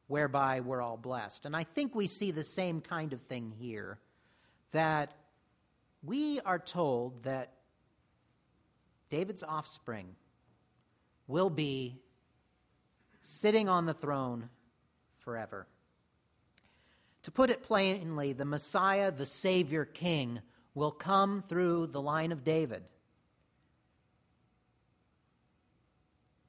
whereby 0.08 0.62
we're 0.62 0.82
all 0.82 0.98
blessed. 0.98 1.46
And 1.46 1.56
I 1.56 1.64
think 1.64 1.96
we 1.96 2.08
see 2.08 2.32
the 2.32 2.44
same 2.44 2.82
kind 2.82 3.14
of 3.14 3.22
thing 3.24 3.54
here 3.60 4.00
that 4.72 5.14
we 6.04 6.40
are 6.42 6.60
told 6.60 7.24
that 7.24 7.52
David's 9.10 9.44
offspring 9.44 10.16
will 11.28 11.50
be 11.50 12.00
sitting 13.20 13.68
on 13.68 13.86
the 13.86 13.94
throne 13.94 14.50
forever. 15.18 15.68
To 17.24 17.32
put 17.32 17.50
it 17.50 17.64
plainly, 17.64 18.32
the 18.32 18.46
Messiah, 18.46 19.12
the 19.12 19.26
Savior 19.26 19.84
King, 19.84 20.40
will 20.74 20.92
come 20.92 21.44
through 21.50 21.88
the 21.88 22.02
line 22.02 22.32
of 22.32 22.46
David. 22.46 22.84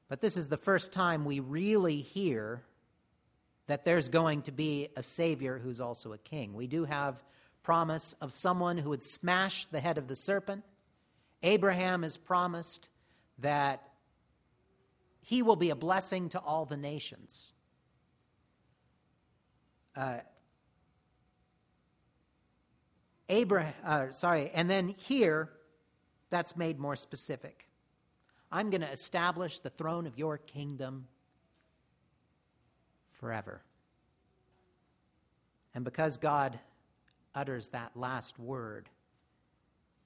But 0.08 0.20
this 0.20 0.36
is 0.36 0.48
the 0.48 0.56
first 0.56 0.92
time 0.92 1.24
we 1.24 1.40
really 1.40 2.00
hear 2.00 2.62
that 3.66 3.84
there's 3.84 4.08
going 4.08 4.42
to 4.42 4.52
be 4.52 4.88
a 4.96 5.02
Savior 5.02 5.58
who's 5.58 5.80
also 5.80 6.12
a 6.12 6.18
king. 6.18 6.54
We 6.54 6.66
do 6.66 6.84
have 6.84 7.22
promise 7.62 8.14
of 8.22 8.32
someone 8.32 8.78
who 8.78 8.90
would 8.90 9.02
smash 9.02 9.66
the 9.66 9.80
head 9.80 9.98
of 9.98 10.08
the 10.08 10.16
serpent. 10.16 10.64
Abraham 11.42 12.02
is 12.02 12.16
promised 12.16 12.88
that 13.40 13.82
he 15.20 15.42
will 15.42 15.56
be 15.56 15.68
a 15.68 15.76
blessing 15.76 16.30
to 16.30 16.40
all 16.40 16.64
the 16.64 16.78
nations. 16.78 17.52
Uh, 19.94 20.20
Abraham, 23.28 23.74
uh, 23.84 24.12
sorry, 24.12 24.50
and 24.54 24.70
then 24.70 24.94
here, 24.96 25.50
that's 26.30 26.56
made 26.56 26.78
more 26.78 26.96
specific. 26.96 27.67
I'm 28.50 28.70
going 28.70 28.80
to 28.80 28.90
establish 28.90 29.60
the 29.60 29.70
throne 29.70 30.06
of 30.06 30.18
your 30.18 30.38
kingdom 30.38 31.06
forever. 33.12 33.62
And 35.74 35.84
because 35.84 36.16
God 36.16 36.58
utters 37.34 37.68
that 37.70 37.92
last 37.94 38.38
word, 38.38 38.88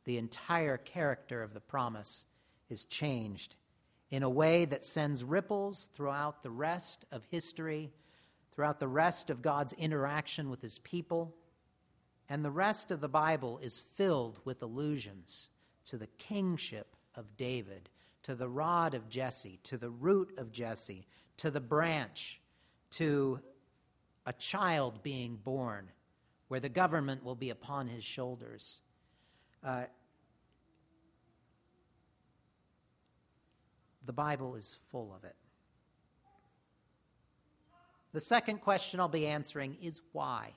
the 0.04 0.18
entire 0.18 0.76
character 0.76 1.42
of 1.42 1.54
the 1.54 1.60
promise 1.60 2.24
is 2.68 2.84
changed 2.84 3.54
in 4.10 4.22
a 4.22 4.30
way 4.30 4.64
that 4.64 4.84
sends 4.84 5.24
ripples 5.24 5.88
throughout 5.94 6.42
the 6.42 6.50
rest 6.50 7.04
of 7.12 7.24
history, 7.30 7.90
throughout 8.54 8.80
the 8.80 8.88
rest 8.88 9.30
of 9.30 9.40
God's 9.40 9.72
interaction 9.74 10.50
with 10.50 10.60
his 10.60 10.78
people. 10.80 11.34
And 12.28 12.44
the 12.44 12.50
rest 12.50 12.90
of 12.90 13.00
the 13.00 13.08
Bible 13.08 13.58
is 13.62 13.78
filled 13.78 14.40
with 14.44 14.62
allusions 14.62 15.48
to 15.86 15.96
the 15.96 16.08
kingship 16.18 16.96
of 17.14 17.36
David, 17.36 17.88
to 18.22 18.34
the 18.34 18.48
rod 18.48 18.94
of 18.94 19.08
Jesse, 19.08 19.58
to 19.64 19.76
the 19.76 19.90
root 19.90 20.32
of 20.38 20.52
Jesse, 20.52 21.06
to 21.38 21.50
the 21.50 21.60
branch 21.60 22.40
to 22.90 23.40
a 24.26 24.32
child 24.32 25.02
being 25.02 25.36
born, 25.36 25.88
where 26.48 26.60
the 26.60 26.68
government 26.68 27.24
will 27.24 27.34
be 27.34 27.50
upon 27.50 27.88
his 27.88 28.04
shoulders. 28.04 28.78
Uh, 29.64 29.84
the 34.04 34.12
Bible 34.12 34.54
is 34.54 34.78
full 34.90 35.12
of 35.14 35.24
it. 35.24 35.36
The 38.12 38.20
second 38.20 38.60
question 38.60 39.00
I'll 39.00 39.08
be 39.08 39.26
answering 39.26 39.76
is 39.82 40.00
why? 40.12 40.50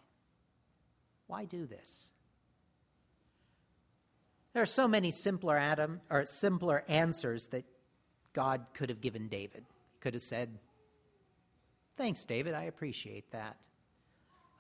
Why 1.28 1.46
do 1.46 1.66
this? 1.66 2.10
There 4.56 4.64
are 4.64 4.66
so 4.66 4.88
many 4.88 5.12
simpler 5.12 5.58
Adam 5.58 6.00
or 6.10 6.26
simpler 6.26 6.86
answers 6.88 7.48
that 7.48 7.66
God 8.32 8.68
could 8.74 8.88
have 8.88 9.02
given 9.02 9.28
David. 9.28 9.66
He 9.92 10.00
could 10.00 10.14
have 10.14 10.24
said, 10.24 10.58
Thanks, 11.98 12.24
David. 12.24 12.54
I 12.54 12.64
appreciate 12.64 13.30
that. 13.32 13.58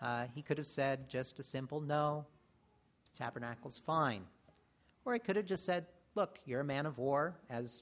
Uh, 0.01 0.25
he 0.35 0.41
could 0.41 0.57
have 0.57 0.67
said 0.67 1.07
just 1.07 1.39
a 1.39 1.43
simple 1.43 1.79
no, 1.79 2.25
tabernacle's 3.17 3.79
fine. 3.79 4.23
Or 5.05 5.13
he 5.13 5.19
could 5.19 5.37
have 5.37 5.45
just 5.45 5.63
said, 5.63 5.85
Look, 6.13 6.39
you're 6.43 6.59
a 6.59 6.65
man 6.65 6.85
of 6.85 6.97
war, 6.97 7.37
as 7.49 7.81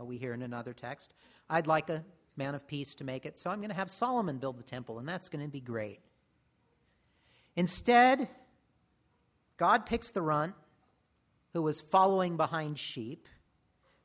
we 0.00 0.18
hear 0.18 0.34
in 0.34 0.42
another 0.42 0.72
text. 0.72 1.14
I'd 1.50 1.66
like 1.66 1.90
a 1.90 2.04
man 2.36 2.54
of 2.54 2.64
peace 2.68 2.94
to 2.94 3.04
make 3.04 3.26
it, 3.26 3.40
so 3.40 3.50
I'm 3.50 3.58
going 3.58 3.70
to 3.70 3.74
have 3.74 3.90
Solomon 3.90 4.38
build 4.38 4.56
the 4.56 4.62
temple, 4.62 5.00
and 5.00 5.08
that's 5.08 5.28
going 5.28 5.44
to 5.44 5.50
be 5.50 5.60
great. 5.60 5.98
Instead, 7.56 8.28
God 9.56 9.84
picks 9.84 10.12
the 10.12 10.22
runt 10.22 10.54
who 11.54 11.62
was 11.62 11.80
following 11.80 12.36
behind 12.36 12.78
sheep, 12.78 13.26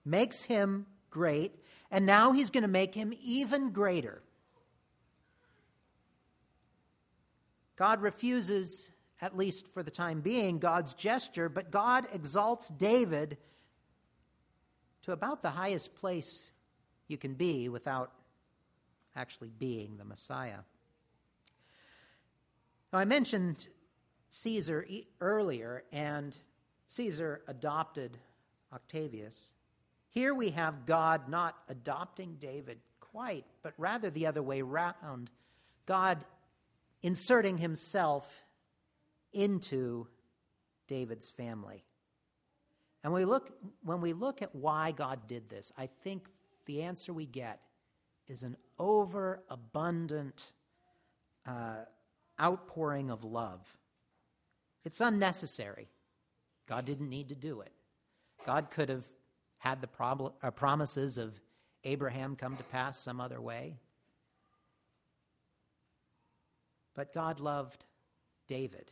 makes 0.06 0.44
him 0.44 0.86
great, 1.10 1.56
and 1.92 2.06
now 2.06 2.32
he's 2.32 2.52
going 2.52 2.62
to 2.62 2.70
make 2.70 2.94
him 2.94 3.12
even 3.22 3.72
greater. 3.72 4.22
God 7.76 8.02
refuses, 8.02 8.90
at 9.20 9.36
least 9.36 9.68
for 9.74 9.82
the 9.82 9.92
time 9.92 10.22
being, 10.22 10.60
God's 10.60 10.94
gesture, 10.94 11.50
but 11.50 11.72
God 11.72 12.08
exalts 12.14 12.70
David 12.70 13.38
to 15.02 15.12
about 15.12 15.42
the 15.42 15.50
highest 15.50 15.96
place 15.96 16.52
you 17.08 17.18
can 17.18 17.34
be 17.34 17.68
without 17.68 18.12
actually 19.16 19.50
being 19.58 19.98
the 19.98 20.06
Messiah. 20.06 20.60
Now, 22.94 23.00
I 23.00 23.06
mentioned 23.06 23.68
Caesar 24.30 24.86
earlier, 25.20 25.84
and 25.92 26.38
Caesar 26.90 27.44
adopted 27.48 28.18
Octavius. 28.74 29.52
Here 30.10 30.34
we 30.34 30.50
have 30.50 30.88
God 30.88 31.30
not 31.30 31.56
adopting 31.70 32.38
David 32.40 32.80
quite, 33.00 33.46
but 33.62 33.74
rather 33.78 34.10
the 34.10 34.26
other 34.26 34.42
way 34.42 34.64
round. 34.64 35.30
God 35.86 36.26
inserting 37.04 37.60
himself 37.60 38.42
into 39.34 40.08
David's 40.88 41.30
family. 41.30 41.84
And 43.04 43.14
we 43.14 43.24
look, 43.24 43.52
when 43.84 44.02
we 44.02 44.14
look 44.14 44.42
at 44.42 44.56
why 44.56 44.92
God 44.92 45.28
did 45.28 45.48
this, 45.48 45.72
I 45.78 45.90
think 46.04 46.28
the 46.66 46.82
answer 46.82 47.14
we 47.14 47.28
get 47.28 47.62
is 48.28 48.42
an 48.42 48.58
overabundant 48.80 50.54
uh, 51.46 51.86
outpouring 52.42 53.12
of 53.12 53.24
love. 53.24 53.62
It's 54.84 55.02
unnecessary. 55.02 55.88
God 56.70 56.86
didn't 56.86 57.10
need 57.10 57.30
to 57.30 57.36
do 57.36 57.62
it. 57.62 57.72
God 58.46 58.70
could 58.70 58.90
have 58.90 59.06
had 59.58 59.82
the 59.82 59.90
uh, 60.00 60.52
promises 60.52 61.18
of 61.18 61.34
Abraham 61.84 62.36
come 62.36 62.56
to 62.58 62.64
pass 62.64 63.00
some 63.00 63.20
other 63.20 63.42
way. 63.42 63.74
But 66.94 67.12
God 67.12 67.40
loved 67.40 67.84
David, 68.48 68.92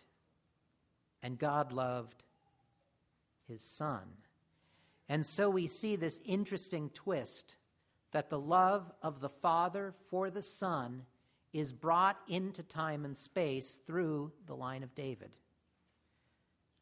and 1.21 1.37
God 1.37 1.71
loved 1.71 2.23
his 3.47 3.61
son. 3.61 4.03
And 5.07 5.25
so 5.25 5.49
we 5.49 5.67
see 5.67 5.95
this 5.95 6.21
interesting 6.25 6.89
twist 6.89 7.55
that 8.11 8.29
the 8.29 8.39
love 8.39 8.91
of 9.03 9.19
the 9.19 9.29
Father 9.29 9.93
for 10.09 10.29
the 10.31 10.41
Son 10.41 11.03
is 11.53 11.73
brought 11.73 12.17
into 12.27 12.63
time 12.63 13.05
and 13.05 13.15
space 13.15 13.79
through 13.85 14.31
the 14.45 14.55
line 14.55 14.83
of 14.83 14.95
David. 14.95 15.37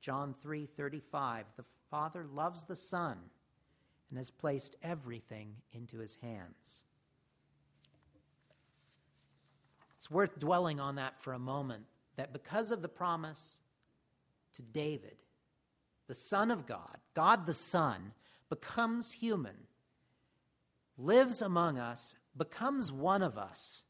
John 0.02 0.34
3:35 0.34 1.46
The 1.56 1.66
Father 1.90 2.25
loves 2.25 2.66
the 2.66 2.75
Son 2.75 3.30
and 4.10 4.18
has 4.18 4.32
placed 4.32 4.75
everything 4.82 5.62
into 5.72 5.98
his 5.98 6.16
hands. 6.16 6.84
It's 9.96 10.12
worth 10.12 10.40
dwelling 10.40 10.80
on 10.80 10.96
that 10.96 11.20
for 11.20 11.34
a 11.34 11.40
moment 11.40 11.86
that 12.16 12.32
because 12.32 12.72
of 12.72 12.82
the 12.82 12.88
promise 12.88 13.60
to 14.54 14.62
David, 14.62 15.18
the 16.08 16.14
Son 16.14 16.52
of 16.52 16.66
God, 16.66 16.98
God 17.14 17.46
the 17.46 17.54
Son, 17.54 18.14
becomes 18.50 19.14
human, 19.14 19.56
lives 20.98 21.41
among 21.41 21.80
us, 21.80 22.15
becomes 22.38 22.91
one 22.91 23.24
of 23.24 23.38
us, 23.38 23.84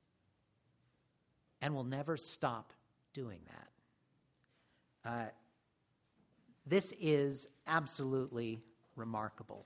and 1.62 1.74
will 1.74 1.84
never 1.84 2.16
stop 2.16 2.74
doing 3.14 3.42
that. 3.48 3.70
Uh, 5.10 5.26
this 6.66 6.94
is 7.00 7.48
absolutely 7.68 8.62
remarkable. 8.96 9.66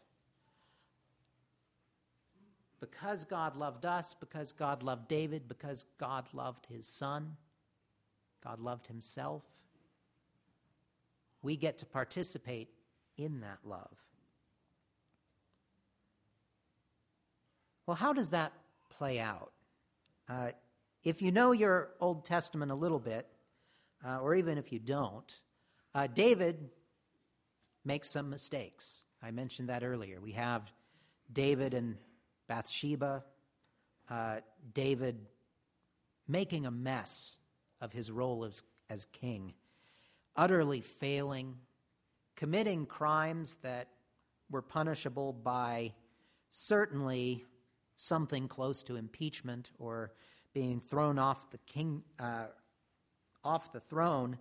Because 2.79 3.25
God 3.25 3.55
loved 3.57 3.85
us, 3.85 4.13
because 4.13 4.51
God 4.51 4.83
loved 4.83 5.07
David, 5.07 5.47
because 5.47 5.85
God 5.97 6.25
loved 6.33 6.65
his 6.67 6.87
son, 6.87 7.35
God 8.43 8.59
loved 8.59 8.87
himself, 8.87 9.43
we 11.41 11.55
get 11.55 11.77
to 11.79 11.85
participate 11.85 12.69
in 13.17 13.41
that 13.41 13.59
love. 13.65 13.95
Well, 17.85 17.95
how 17.95 18.13
does 18.13 18.29
that 18.29 18.53
play 18.89 19.19
out? 19.19 19.51
Uh, 20.29 20.51
if 21.03 21.21
you 21.21 21.31
know 21.31 21.51
your 21.53 21.91
Old 21.99 22.23
Testament 22.23 22.71
a 22.71 22.75
little 22.75 22.99
bit, 22.99 23.27
uh, 24.05 24.19
or 24.19 24.35
even 24.35 24.57
if 24.57 24.71
you 24.71 24.79
don't, 24.79 25.41
uh, 25.95 26.07
David 26.07 26.69
makes 27.89 28.07
some 28.07 28.29
mistakes. 28.29 29.01
I 29.19 29.31
mentioned 29.31 29.69
that 29.69 29.83
earlier. 29.83 30.21
We 30.21 30.33
have 30.33 30.71
David 31.33 31.73
and 31.73 31.97
Bathsheba, 32.47 33.23
uh, 34.07 34.41
David 34.73 35.17
making 36.27 36.67
a 36.67 36.71
mess 36.71 37.39
of 37.81 37.91
his 37.91 38.11
role 38.11 38.45
as, 38.45 38.61
as 38.91 39.05
king 39.05 39.55
utterly 40.35 40.81
failing, 40.81 41.55
committing 42.35 42.85
crimes 42.85 43.57
that 43.63 43.87
were 44.51 44.61
punishable 44.61 45.33
by 45.33 45.91
certainly 46.51 47.43
something 47.97 48.47
close 48.47 48.83
to 48.83 48.97
impeachment 48.97 49.71
or 49.79 50.13
being 50.53 50.79
thrown 50.79 51.17
off 51.17 51.49
the 51.49 51.57
king 51.65 52.03
uh, 52.19 52.45
off 53.43 53.73
the 53.73 53.79
throne. 53.79 54.37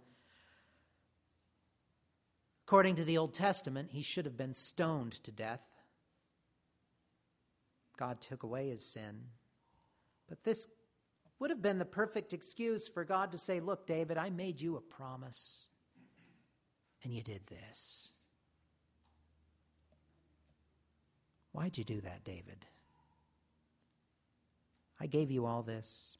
According 2.68 2.96
to 2.96 3.04
the 3.04 3.16
Old 3.16 3.32
Testament, 3.32 3.88
he 3.92 4.02
should 4.02 4.26
have 4.26 4.36
been 4.36 4.52
stoned 4.52 5.24
to 5.24 5.32
death. 5.32 5.62
God 7.96 8.20
took 8.20 8.42
away 8.42 8.68
his 8.68 8.84
sin. 8.84 9.22
But 10.28 10.44
this 10.44 10.66
would 11.38 11.48
have 11.48 11.62
been 11.62 11.78
the 11.78 11.86
perfect 11.86 12.34
excuse 12.34 12.86
for 12.86 13.04
God 13.04 13.32
to 13.32 13.38
say, 13.38 13.60
Look, 13.60 13.86
David, 13.86 14.18
I 14.18 14.28
made 14.28 14.60
you 14.60 14.76
a 14.76 14.82
promise 14.82 15.64
and 17.02 17.14
you 17.14 17.22
did 17.22 17.40
this. 17.46 18.10
Why'd 21.52 21.78
you 21.78 21.84
do 21.84 22.02
that, 22.02 22.22
David? 22.22 22.66
I 25.00 25.06
gave 25.06 25.30
you 25.30 25.46
all 25.46 25.62
this. 25.62 26.18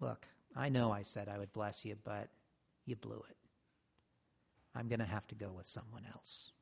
Look, 0.00 0.26
I 0.56 0.70
know 0.70 0.90
I 0.90 1.02
said 1.02 1.28
I 1.28 1.36
would 1.36 1.52
bless 1.52 1.84
you, 1.84 1.98
but 2.04 2.30
you 2.86 2.96
blew 2.96 3.22
it. 3.28 3.36
I'm 4.78 4.86
going 4.86 5.00
to 5.00 5.06
have 5.06 5.26
to 5.26 5.34
go 5.34 5.50
with 5.50 5.66
someone 5.66 6.04
else. 6.14 6.52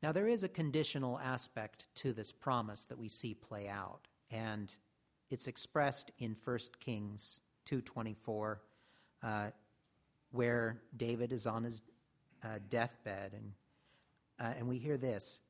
Now, 0.00 0.12
there 0.12 0.28
is 0.28 0.44
a 0.44 0.48
conditional 0.48 1.18
aspect 1.18 1.88
to 1.96 2.12
this 2.12 2.30
promise 2.30 2.86
that 2.86 2.98
we 2.98 3.08
see 3.08 3.34
play 3.34 3.68
out, 3.68 4.06
and 4.30 4.72
it's 5.28 5.48
expressed 5.48 6.12
in 6.20 6.36
1 6.44 6.58
Kings 6.78 7.40
224, 7.64 8.60
uh, 9.24 9.46
where 10.30 10.80
David 10.96 11.32
is 11.32 11.48
on 11.48 11.64
his 11.64 11.82
uh, 12.44 12.58
deathbed. 12.70 13.32
And, 13.32 13.52
uh, 14.38 14.54
and 14.56 14.68
we 14.68 14.78
hear 14.78 14.96
this 14.96 15.40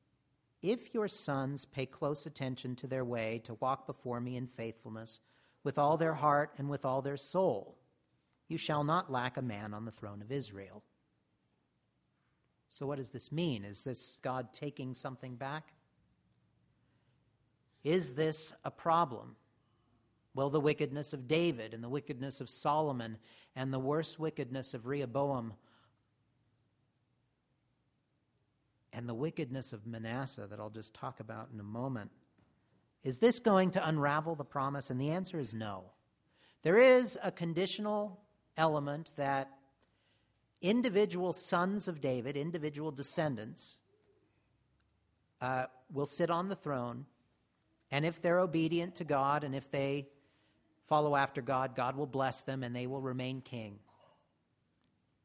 If 0.63 0.95
your 0.95 1.07
sons 1.07 1.65
pay 1.65 1.85
close 1.85 2.25
attention 2.25 2.75
to 2.77 2.87
their 2.87 3.05
way 3.05 3.39
to 3.43 3.53
walk 3.55 3.85
before 3.85 4.19
me 4.19 4.35
in 4.35 4.47
faithfulness 4.47 5.19
with 5.67 5.77
all 5.77 5.97
their 5.97 6.13
heart 6.13 6.53
and 6.57 6.69
with 6.69 6.85
all 6.85 7.01
their 7.01 7.17
soul, 7.17 7.75
you 8.47 8.57
shall 8.57 8.85
not 8.85 9.11
lack 9.11 9.35
a 9.35 9.41
man 9.41 9.73
on 9.73 9.83
the 9.83 9.91
throne 9.91 10.21
of 10.21 10.31
Israel. 10.31 10.81
So, 12.69 12.85
what 12.85 12.95
does 12.95 13.09
this 13.09 13.33
mean? 13.33 13.65
Is 13.65 13.83
this 13.83 14.17
God 14.21 14.53
taking 14.53 14.93
something 14.93 15.35
back? 15.35 15.73
Is 17.83 18.13
this 18.13 18.53
a 18.63 18.71
problem? 18.71 19.35
Well, 20.33 20.49
the 20.49 20.61
wickedness 20.61 21.11
of 21.11 21.27
David 21.27 21.73
and 21.73 21.83
the 21.83 21.89
wickedness 21.89 22.39
of 22.39 22.49
Solomon 22.49 23.17
and 23.53 23.73
the 23.73 23.77
worst 23.77 24.17
wickedness 24.17 24.73
of 24.73 24.87
Rehoboam 24.87 25.53
and 28.93 29.09
the 29.09 29.13
wickedness 29.13 29.73
of 29.73 29.85
Manasseh 29.85 30.47
that 30.47 30.61
I'll 30.61 30.69
just 30.69 30.93
talk 30.93 31.19
about 31.19 31.49
in 31.53 31.59
a 31.59 31.63
moment. 31.63 32.09
Is 33.07 33.19
this 33.19 33.39
going 33.39 33.71
to 33.71 33.87
unravel 33.87 34.35
the 34.35 34.43
promise? 34.43 34.89
And 34.89 34.99
the 34.99 35.11
answer 35.11 35.39
is 35.39 35.53
no. 35.53 35.85
There 36.63 36.77
is 36.77 37.17
a 37.23 37.31
conditional 37.31 38.19
element 38.57 39.13
that 39.15 39.49
individual 40.61 41.31
sons 41.31 41.87
of 41.87 42.01
David, 42.01 42.35
individual 42.35 42.91
descendants, 42.91 43.77
uh, 45.39 45.67
will 45.89 46.05
sit 46.05 46.29
on 46.29 46.49
the 46.49 46.55
throne, 46.57 47.05
and 47.91 48.05
if 48.05 48.21
they're 48.21 48.39
obedient 48.39 48.95
to 48.95 49.05
God 49.05 49.45
and 49.45 49.55
if 49.55 49.71
they 49.71 50.09
follow 50.85 51.15
after 51.15 51.41
God, 51.41 51.75
God 51.75 51.95
will 51.95 52.07
bless 52.07 52.41
them 52.41 52.61
and 52.61 52.75
they 52.75 52.87
will 52.87 53.01
remain 53.01 53.39
king. 53.39 53.79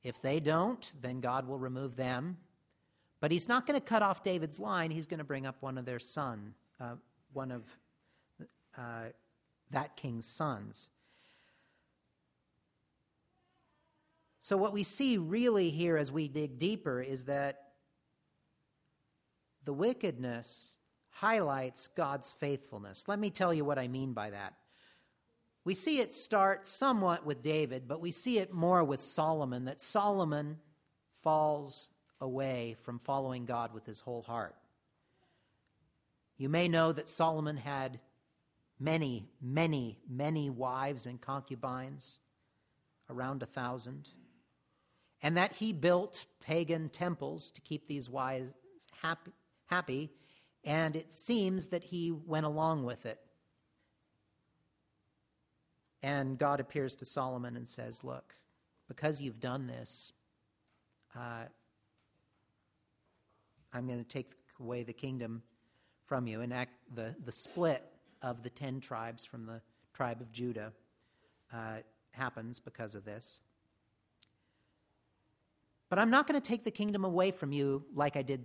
If 0.05 0.23
they 0.23 0.39
don't, 0.39 0.95
then 1.01 1.19
God 1.19 1.49
will 1.49 1.59
remove 1.59 1.97
them. 1.97 2.37
But 3.19 3.33
he's 3.33 3.49
not 3.49 3.67
going 3.67 3.81
to 3.81 3.85
cut 3.85 4.03
off 4.03 4.23
David's 4.23 4.61
line. 4.61 4.93
He's 4.93 5.07
going 5.07 5.19
to 5.19 5.25
bring 5.25 5.47
up 5.47 5.57
one 5.59 5.79
of 5.79 5.85
their 5.85 5.99
son, 5.99 6.55
uh, 6.79 6.95
one 7.33 7.51
of 7.51 7.65
uh, 8.77 9.11
that 9.71 9.97
king's 9.97 10.27
sons. 10.27 10.89
So, 14.39 14.57
what 14.57 14.73
we 14.73 14.83
see 14.83 15.19
really 15.19 15.71
here 15.71 15.97
as 15.97 16.11
we 16.11 16.27
dig 16.29 16.59
deeper 16.59 17.01
is 17.01 17.27
that 17.27 17.61
the 19.65 19.73
wickedness 19.73 20.77
highlights 21.11 21.87
God's 21.87 22.33
faithfulness. 22.33 23.07
Let 23.07 23.19
me 23.19 23.31
tell 23.31 23.55
you 23.55 23.65
what 23.65 23.79
I 23.79 23.87
mean 23.87 24.13
by 24.13 24.31
that. 24.31 24.55
We 25.65 25.75
see 25.75 26.01
it 26.01 26.13
start 26.13 26.67
somewhat 26.67 27.25
with 27.25 27.43
David, 27.43 27.87
but 27.87 28.01
we 28.01 28.11
see 28.11 28.39
it 28.39 28.53
more 28.53 28.83
with 28.83 29.01
Solomon, 29.01 29.67
that 29.67 29.81
Solomon 29.81 30.59
falls 31.23 31.91
away 32.21 32.77
from 32.83 32.99
following 32.99 33.45
God 33.45 33.73
with 33.73 33.87
his 33.87 34.01
whole 34.01 34.23
heart. 34.23 34.57
You 36.37 36.49
may 36.49 36.69
know 36.69 36.93
that 36.93 37.09
Solomon 37.09 37.57
had 37.57 38.01
many, 38.79 39.29
many, 39.41 39.99
many 40.09 40.51
wives 40.51 41.07
and 41.07 41.21
concubines, 41.21 42.19
around 43.09 43.43
a 43.43 43.47
thousand, 43.47 44.09
and 45.23 45.37
that 45.37 45.55
he 45.55 45.73
built 45.73 46.25
pagan 46.41 46.89
temples 46.89 47.51
to 47.53 47.61
keep 47.61 47.87
these 47.87 48.09
wives 48.09 48.51
happy, 49.03 49.33
happy 49.67 50.11
and 50.65 50.95
it 50.95 51.11
seems 51.11 51.69
that 51.69 51.83
he 51.83 52.13
went 52.13 52.47
along 52.47 52.85
with 52.85 53.05
it. 53.05 53.19
And 56.03 56.39
God 56.39 56.61
appears 56.61 56.95
to 56.97 57.05
Solomon 57.05 57.57
and 57.57 57.67
says, 57.67 58.05
Look, 58.05 58.35
because 58.89 59.21
you've 59.21 59.41
done 59.41 59.67
this, 59.67 60.13
uh, 61.17 61.45
I'm 63.73 63.87
going 63.87 63.99
to 63.99 64.09
take 64.09 64.33
away 64.61 64.83
the 64.83 64.93
kingdom 64.93 65.43
from 66.07 66.27
you. 66.27 66.41
And 66.41 66.53
act, 66.53 66.73
the, 66.95 67.15
the 67.25 67.33
split 67.33 67.85
of 68.21 68.43
the 68.43 68.51
ten 68.51 68.81
tribes 68.81 69.25
from 69.25 69.47
the 69.47 69.61
tribe 69.95 70.21
of 70.21 70.31
Judah 70.33 70.73
uh, 71.53 71.79
happens 72.11 72.61
because 72.61 72.95
of 72.95 73.05
this. 73.05 73.41
But 75.89 75.99
I'm 75.99 76.11
not 76.11 76.27
going 76.27 76.41
to 76.41 76.47
take 76.47 76.65
the 76.65 76.71
kingdom 76.71 77.05
away 77.05 77.31
from 77.31 77.53
you 77.53 77.85
like 77.95 78.17
I 78.17 78.23
did 78.23 78.45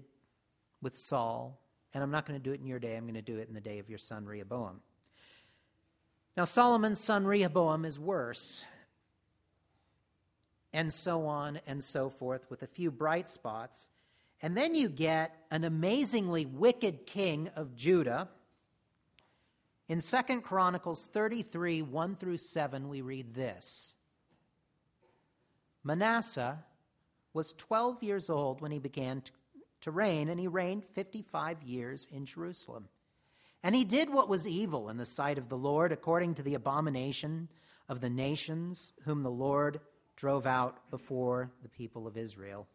with 0.82 0.96
Saul, 0.96 1.60
and 1.94 2.04
I'm 2.04 2.12
not 2.12 2.26
going 2.26 2.38
to 2.38 2.44
do 2.44 2.52
it 2.52 2.60
in 2.60 2.68
your 2.68 2.80
day. 2.80 2.98
I'm 2.98 3.06
going 3.06 3.14
to 3.14 3.22
do 3.22 3.38
it 3.38 3.48
in 3.48 3.54
the 3.54 3.62
day 3.62 3.80
of 3.80 3.90
your 3.90 3.98
son 3.98 4.26
Rehoboam. 4.26 4.82
Now, 6.36 6.44
Solomon's 6.44 7.00
son 7.00 7.26
Rehoboam 7.26 7.86
is 7.86 7.98
worse, 7.98 8.66
and 10.74 10.92
so 10.92 11.26
on 11.26 11.60
and 11.66 11.84
so 11.84 12.10
forth, 12.10 12.46
with 12.50 12.62
a 12.64 12.68
few 12.68 12.92
bright 12.92 13.28
spots. 13.30 13.90
And 14.42 14.56
then 14.56 14.76
you 14.76 14.90
get 14.90 15.36
an 15.50 15.64
amazingly 15.64 16.46
wicked 16.46 17.06
king 17.06 17.50
of 17.56 17.76
Judah. 17.76 18.30
In 19.90 20.00
2 20.00 20.42
Chronicles 20.42 21.08
33 21.08 21.82
1 21.82 22.16
through 22.18 22.38
7, 22.38 22.90
we 22.90 23.02
read 23.02 23.34
this 23.34 23.96
Manasseh 25.84 26.64
was 27.34 27.54
12 27.54 28.04
years 28.04 28.30
old 28.30 28.62
when 28.62 28.72
he 28.72 28.80
began 28.80 29.24
to 29.82 29.92
reign, 29.92 30.28
and 30.28 30.40
he 30.40 30.48
reigned 30.48 30.84
55 30.84 31.64
years 31.64 32.08
in 32.12 32.26
Jerusalem. 32.26 32.90
And 33.64 33.76
he 33.76 33.86
did 33.86 34.10
what 34.10 34.30
was 34.30 34.48
evil 34.48 34.90
in 34.90 34.98
the 34.98 35.06
sight 35.06 35.38
of 35.38 35.50
the 35.50 35.58
Lord, 35.58 35.92
according 35.92 36.36
to 36.36 36.44
the 36.44 36.56
abomination 36.56 37.50
of 37.90 38.02
the 38.02 38.10
nations 38.10 38.94
whom 39.04 39.24
the 39.24 39.32
Lord 39.32 39.80
drove 40.16 40.46
out 40.46 40.90
before 40.90 41.52
the 41.64 41.70
people 41.70 42.08
of 42.08 42.18
Israel. 42.18 42.68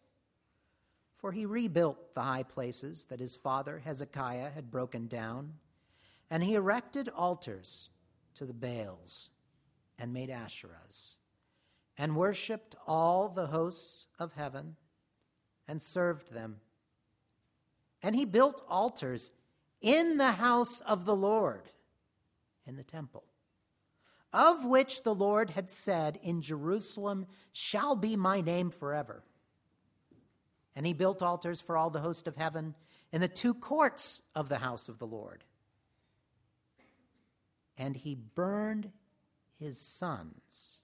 For 1.23 1.31
he 1.31 1.47
rebuilt 1.47 2.17
the 2.17 2.23
high 2.23 2.43
places 2.43 3.05
that 3.05 3.21
his 3.21 3.37
father 3.37 3.79
Hezekiah 3.79 4.51
had 4.51 4.73
broken 4.73 5.07
down, 5.07 5.55
and 6.29 6.43
he 6.43 6.57
erected 6.57 7.09
altars 7.09 7.91
to 8.35 8.45
the 8.45 8.53
Baals 8.53 9.31
and 10.01 10.13
made 10.13 10.31
Asherahs, 10.31 11.19
and 11.97 12.17
worshipped 12.17 12.75
all 12.89 13.29
the 13.29 13.47
hosts 13.47 14.09
of 14.19 14.33
heaven 14.33 14.75
and 15.69 15.81
served 15.81 16.33
them. 16.33 16.57
And 18.03 18.17
he 18.17 18.25
built 18.25 18.61
altars 18.69 19.31
in 19.81 20.17
the 20.17 20.33
house 20.33 20.81
of 20.81 21.05
the 21.05 21.15
Lord, 21.15 21.71
in 22.67 22.75
the 22.75 22.83
temple, 22.83 23.23
of 24.33 24.67
which 24.67 25.05
the 25.05 25.15
Lord 25.15 25.51
had 25.51 25.71
said, 25.71 26.19
In 26.21 26.43
Jerusalem 26.43 27.29
shall 27.53 27.95
be 27.95 28.17
my 28.17 28.41
name 28.41 28.71
forever. 28.71 29.23
And 30.75 30.87
he 30.87 30.93
built 30.93 31.23
altars 31.23 31.61
for 31.61 31.77
all 31.77 31.91
the 31.91 32.01
host 32.01 32.27
of 32.27 32.37
heaven 32.37 32.75
in 33.13 33.21
the 33.21 33.29
two 33.29 33.55
courts 33.55 34.23
of 34.35 34.49
the 34.49 34.59
house 34.59 34.89
of 34.89 34.99
the 34.99 35.07
Lord. 35.07 35.45
And 37.77 37.97
he 37.97 38.15
burned 38.15 38.91
his 39.59 39.79
sons 39.79 40.83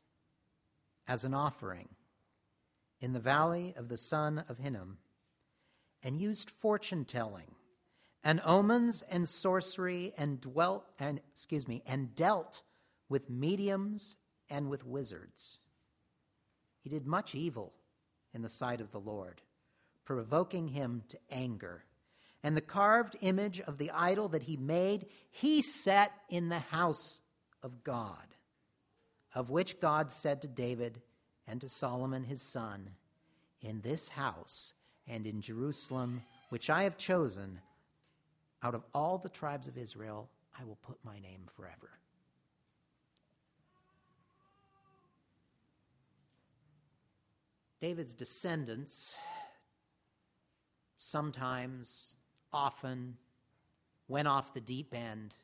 as 1.06 1.24
an 1.24 1.34
offering 1.34 1.88
in 3.00 3.12
the 3.12 3.20
valley 3.20 3.74
of 3.76 3.88
the 3.88 3.96
son 3.96 4.44
of 4.48 4.58
Hinnom 4.58 4.98
and 6.02 6.20
used 6.20 6.50
fortune 6.50 7.04
telling 7.04 7.54
and 8.24 8.40
omens 8.44 9.02
and 9.02 9.28
sorcery 9.28 10.12
and 10.18 10.40
dwelt 10.40 10.86
and 10.98 11.20
excuse 11.32 11.66
me 11.66 11.82
and 11.86 12.14
dealt 12.14 12.62
with 13.08 13.30
mediums 13.30 14.16
and 14.50 14.68
with 14.68 14.86
wizards. 14.86 15.58
He 16.82 16.90
did 16.90 17.06
much 17.06 17.34
evil 17.34 17.72
in 18.34 18.42
the 18.42 18.48
sight 18.48 18.80
of 18.80 18.90
the 18.90 19.00
Lord, 19.00 19.40
provoking 20.08 20.68
him 20.68 21.02
to 21.06 21.18
anger. 21.30 21.84
And 22.42 22.56
the 22.56 22.62
carved 22.62 23.14
image 23.20 23.60
of 23.60 23.76
the 23.76 23.90
idol 23.90 24.26
that 24.30 24.44
he 24.44 24.56
made, 24.56 25.04
he 25.30 25.60
set 25.60 26.12
in 26.30 26.48
the 26.48 26.60
house 26.60 27.20
of 27.62 27.84
God, 27.84 28.24
of 29.34 29.50
which 29.50 29.80
God 29.80 30.10
said 30.10 30.40
to 30.40 30.48
David 30.48 31.02
and 31.46 31.60
to 31.60 31.68
Solomon 31.68 32.24
his 32.24 32.40
son, 32.40 32.88
In 33.60 33.82
this 33.82 34.08
house 34.08 34.72
and 35.06 35.26
in 35.26 35.42
Jerusalem, 35.42 36.22
which 36.48 36.70
I 36.70 36.84
have 36.84 36.96
chosen, 36.96 37.60
out 38.62 38.74
of 38.74 38.84
all 38.94 39.18
the 39.18 39.28
tribes 39.28 39.68
of 39.68 39.76
Israel, 39.76 40.30
I 40.58 40.64
will 40.64 40.76
put 40.76 40.96
my 41.04 41.18
name 41.18 41.42
forever. 41.54 41.90
David's 47.78 48.14
descendants 48.14 49.14
sometimes, 50.98 52.16
often, 52.52 53.16
went 54.06 54.28
off 54.28 54.52
the 54.52 54.60
deep 54.60 54.94
end 54.94 55.34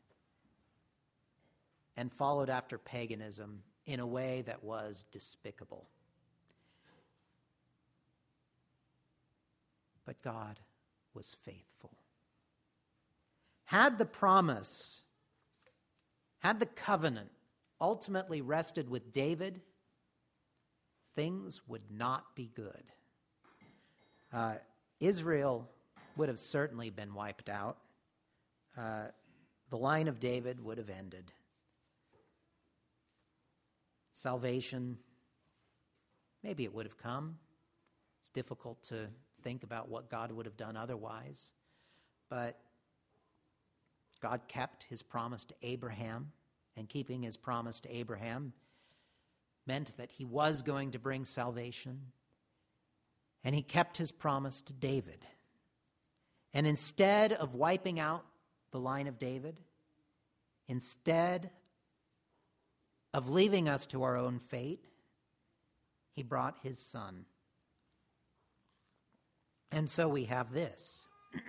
and 1.97 2.13
followed 2.13 2.51
after 2.51 2.77
paganism 2.77 3.63
in 3.87 4.01
a 4.01 4.07
way 4.07 4.43
that 4.43 4.63
was 4.63 5.05
despicable. 5.11 5.89
but 10.05 10.21
God 10.23 10.61
was 11.15 11.37
faithful. 11.43 11.93
Had 13.67 13.99
the 13.99 14.05
promise, 14.05 15.03
had 16.39 16.61
the 16.61 16.67
covenant 16.67 17.31
ultimately 17.81 18.41
rested 18.41 18.89
with 18.89 19.13
David, 19.13 19.63
things 21.15 21.63
would 21.67 21.91
not 21.91 22.35
be 22.35 22.51
good. 22.55 22.85
Uh, 24.33 24.55
Israel 25.07 25.69
would 26.17 26.29
have 26.29 26.41
certainly 26.41 26.91
been 26.91 27.15
wiped 27.15 27.49
out. 27.49 27.79
Uh, 28.77 29.07
the 29.71 29.77
line 29.77 30.09
of 30.09 30.21
David 30.21 30.65
would 30.65 30.79
have 30.79 30.91
ended. 30.91 31.33
Salvation, 34.13 34.99
maybe 36.43 36.65
it 36.65 36.73
would 36.73 36.87
have 36.87 36.97
come. 36.97 37.39
It's 38.21 38.31
difficult 38.31 38.83
to 38.85 39.09
think 39.43 39.63
about 39.63 39.89
what 39.89 40.09
God 40.09 40.33
would 40.33 40.47
have 40.47 40.57
done 40.57 40.77
otherwise. 40.77 41.51
But 42.31 42.59
God 44.21 44.43
kept 44.49 44.85
his 44.85 45.03
promise 45.03 45.45
to 45.45 45.55
Abraham, 45.63 46.33
and 46.77 46.89
keeping 46.89 47.23
his 47.23 47.37
promise 47.37 47.81
to 47.81 47.95
Abraham 47.95 48.53
meant 49.67 49.97
that 49.97 50.11
he 50.11 50.25
was 50.25 50.63
going 50.63 50.93
to 50.93 50.99
bring 50.99 51.25
salvation. 51.25 52.01
And 53.45 53.55
he 53.55 53.63
kept 53.63 53.99
his 53.99 54.11
promise 54.11 54.61
to 54.63 54.73
David. 54.73 55.27
And 56.53 56.67
instead 56.67 57.33
of 57.33 57.55
wiping 57.55 58.01
out 58.01 58.25
the 58.71 58.81
line 58.81 59.07
of 59.07 59.19
David, 59.19 59.61
instead 60.67 61.51
of 63.13 63.29
leaving 63.31 63.69
us 63.69 63.87
to 63.87 64.03
our 64.03 64.17
own 64.17 64.39
fate, 64.39 64.87
he 66.13 66.23
brought 66.23 66.59
his 66.63 66.79
son 66.79 67.27
and 69.75 69.91
so 69.91 70.09
we 70.09 70.27
have 70.27 70.53
this 70.53 71.09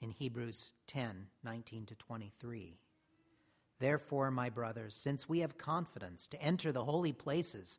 in 0.00 0.10
Hebrews 0.10 0.72
10 0.88 1.28
19 1.42 1.86
to 1.86 1.94
23. 1.94 2.76
Therefore, 3.78 4.30
my 4.30 4.50
brothers, 4.50 4.94
since 4.94 5.26
we 5.26 5.40
have 5.40 5.56
confidence 5.56 6.28
to 6.28 6.42
enter 6.42 6.72
the 6.72 6.84
holy 6.84 7.14
places 7.14 7.78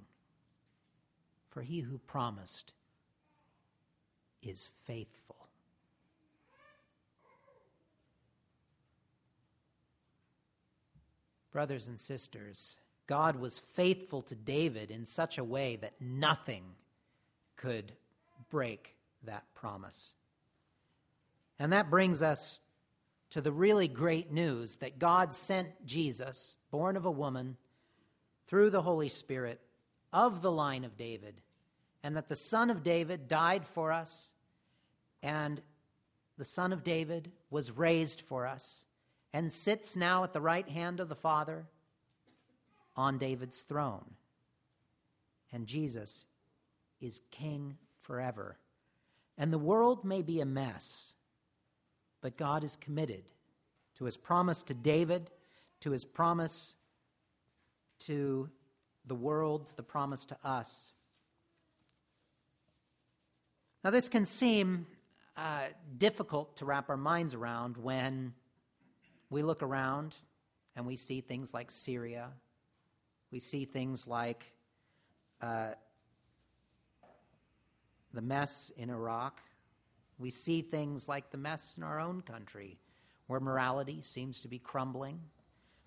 For 1.51 1.61
he 1.61 1.81
who 1.81 1.99
promised 1.99 2.73
is 4.41 4.69
faithful. 4.85 5.35
Brothers 11.51 11.87
and 11.87 11.99
sisters, 11.99 12.77
God 13.05 13.35
was 13.35 13.59
faithful 13.59 14.21
to 14.23 14.35
David 14.35 14.89
in 14.89 15.05
such 15.05 15.37
a 15.37 15.43
way 15.43 15.75
that 15.75 15.99
nothing 15.99 16.63
could 17.57 17.91
break 18.49 18.95
that 19.25 19.43
promise. 19.53 20.13
And 21.59 21.73
that 21.73 21.89
brings 21.89 22.23
us 22.23 22.61
to 23.31 23.41
the 23.41 23.51
really 23.51 23.89
great 23.89 24.31
news 24.31 24.77
that 24.77 24.97
God 24.97 25.33
sent 25.33 25.85
Jesus, 25.85 26.55
born 26.71 26.95
of 26.95 27.05
a 27.05 27.11
woman, 27.11 27.57
through 28.47 28.69
the 28.69 28.81
Holy 28.81 29.09
Spirit, 29.09 29.59
of 30.13 30.41
the 30.41 30.51
line 30.51 30.83
of 30.83 30.97
David, 30.97 31.41
and 32.03 32.15
that 32.17 32.29
the 32.29 32.35
Son 32.35 32.69
of 32.69 32.83
David 32.83 33.27
died 33.27 33.65
for 33.65 33.91
us, 33.91 34.33
and 35.21 35.61
the 36.37 36.45
Son 36.45 36.73
of 36.73 36.83
David 36.83 37.31
was 37.49 37.71
raised 37.71 38.21
for 38.21 38.47
us, 38.47 38.85
and 39.33 39.51
sits 39.51 39.95
now 39.95 40.23
at 40.23 40.33
the 40.33 40.41
right 40.41 40.67
hand 40.67 40.99
of 40.99 41.09
the 41.09 41.15
Father 41.15 41.65
on 42.95 43.17
David's 43.17 43.61
throne. 43.61 44.15
And 45.53 45.67
Jesus 45.67 46.25
is 46.99 47.21
King 47.31 47.77
forever. 48.01 48.57
And 49.37 49.51
the 49.51 49.57
world 49.57 50.03
may 50.03 50.21
be 50.21 50.41
a 50.41 50.45
mess 50.45 51.13
but 52.21 52.37
God 52.37 52.63
is 52.63 52.75
committed 52.75 53.23
to 53.95 54.05
his 54.05 54.15
promise 54.15 54.61
to 54.63 54.73
David, 54.73 55.31
to 55.81 55.91
his 55.91 56.05
promise 56.05 56.75
to 57.99 58.49
the 59.05 59.15
world, 59.15 59.71
the 59.75 59.83
promise 59.83 60.25
to 60.25 60.37
us. 60.43 60.93
Now, 63.83 63.89
this 63.89 64.09
can 64.09 64.25
seem 64.25 64.85
uh, 65.35 65.67
difficult 65.97 66.57
to 66.57 66.65
wrap 66.65 66.89
our 66.89 66.97
minds 66.97 67.33
around 67.33 67.77
when 67.77 68.33
we 69.29 69.41
look 69.41 69.63
around 69.63 70.15
and 70.75 70.85
we 70.85 70.95
see 70.95 71.21
things 71.21 71.53
like 71.53 71.71
Syria, 71.71 72.29
we 73.31 73.39
see 73.39 73.65
things 73.65 74.07
like 74.07 74.51
uh, 75.41 75.69
the 78.13 78.21
mess 78.21 78.71
in 78.77 78.89
Iraq, 78.89 79.41
we 80.19 80.29
see 80.29 80.61
things 80.61 81.09
like 81.09 81.31
the 81.31 81.37
mess 81.37 81.75
in 81.77 81.83
our 81.83 81.99
own 81.99 82.21
country, 82.21 82.77
where 83.27 83.39
morality 83.39 84.01
seems 84.01 84.41
to 84.41 84.47
be 84.47 84.59
crumbling, 84.59 85.19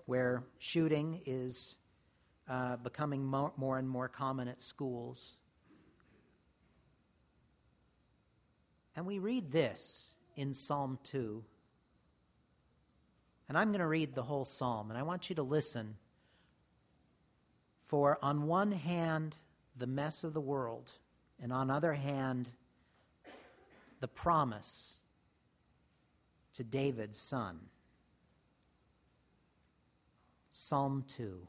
where 0.07 0.42
shooting 0.59 1.20
is 1.27 1.77
uh, 2.48 2.76
becoming 2.76 3.24
more, 3.24 3.52
more 3.57 3.78
and 3.78 3.88
more 3.88 4.09
common 4.09 4.48
at 4.48 4.61
schools. 4.61 5.37
And 8.96 9.07
we 9.07 9.18
read 9.18 9.50
this 9.50 10.14
in 10.37 10.52
Psalm 10.52 10.98
2. 11.04 11.42
And 13.48 13.59
I'm 13.59 13.68
going 13.68 13.80
to 13.80 13.87
read 13.87 14.14
the 14.14 14.22
whole 14.22 14.44
psalm, 14.44 14.90
and 14.90 14.98
I 14.98 15.02
want 15.02 15.28
you 15.28 15.37
to 15.37 15.42
listen. 15.42 15.96
For 17.85 18.18
on 18.22 18.46
one 18.46 18.72
hand, 18.72 19.37
the 19.76 19.87
mess 19.87 20.24
of 20.24 20.33
the 20.33 20.40
world, 20.40 20.92
and 21.42 21.52
on 21.52 21.70
other 21.70 21.92
hand, 21.92 22.50
the 24.00 24.09
promise 24.09 25.00
to 26.54 26.64
David's 26.64 27.18
son. 27.18 27.59
Psalm 30.50 31.04
2 31.09 31.48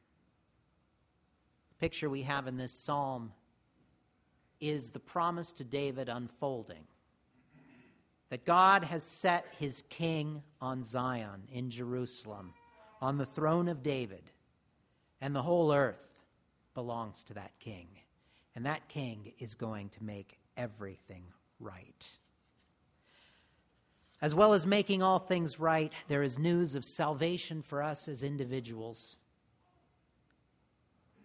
Picture 1.81 2.11
we 2.11 2.21
have 2.21 2.45
in 2.45 2.57
this 2.57 2.71
psalm 2.71 3.31
is 4.59 4.91
the 4.91 4.99
promise 4.99 5.51
to 5.53 5.63
David 5.63 6.09
unfolding 6.09 6.83
that 8.29 8.45
God 8.45 8.83
has 8.83 9.01
set 9.01 9.47
his 9.57 9.83
king 9.89 10.43
on 10.61 10.83
Zion 10.83 11.41
in 11.51 11.71
Jerusalem, 11.71 12.53
on 13.01 13.17
the 13.17 13.25
throne 13.25 13.67
of 13.67 13.81
David, 13.81 14.21
and 15.21 15.35
the 15.35 15.41
whole 15.41 15.73
earth 15.73 16.19
belongs 16.75 17.23
to 17.23 17.33
that 17.33 17.53
king. 17.59 17.87
And 18.55 18.67
that 18.67 18.87
king 18.87 19.33
is 19.39 19.55
going 19.55 19.89
to 19.89 20.03
make 20.03 20.37
everything 20.55 21.23
right. 21.59 22.11
As 24.21 24.35
well 24.35 24.53
as 24.53 24.67
making 24.67 25.01
all 25.01 25.17
things 25.17 25.59
right, 25.59 25.91
there 26.07 26.21
is 26.21 26.37
news 26.37 26.75
of 26.75 26.85
salvation 26.85 27.63
for 27.63 27.81
us 27.81 28.07
as 28.07 28.21
individuals. 28.21 29.17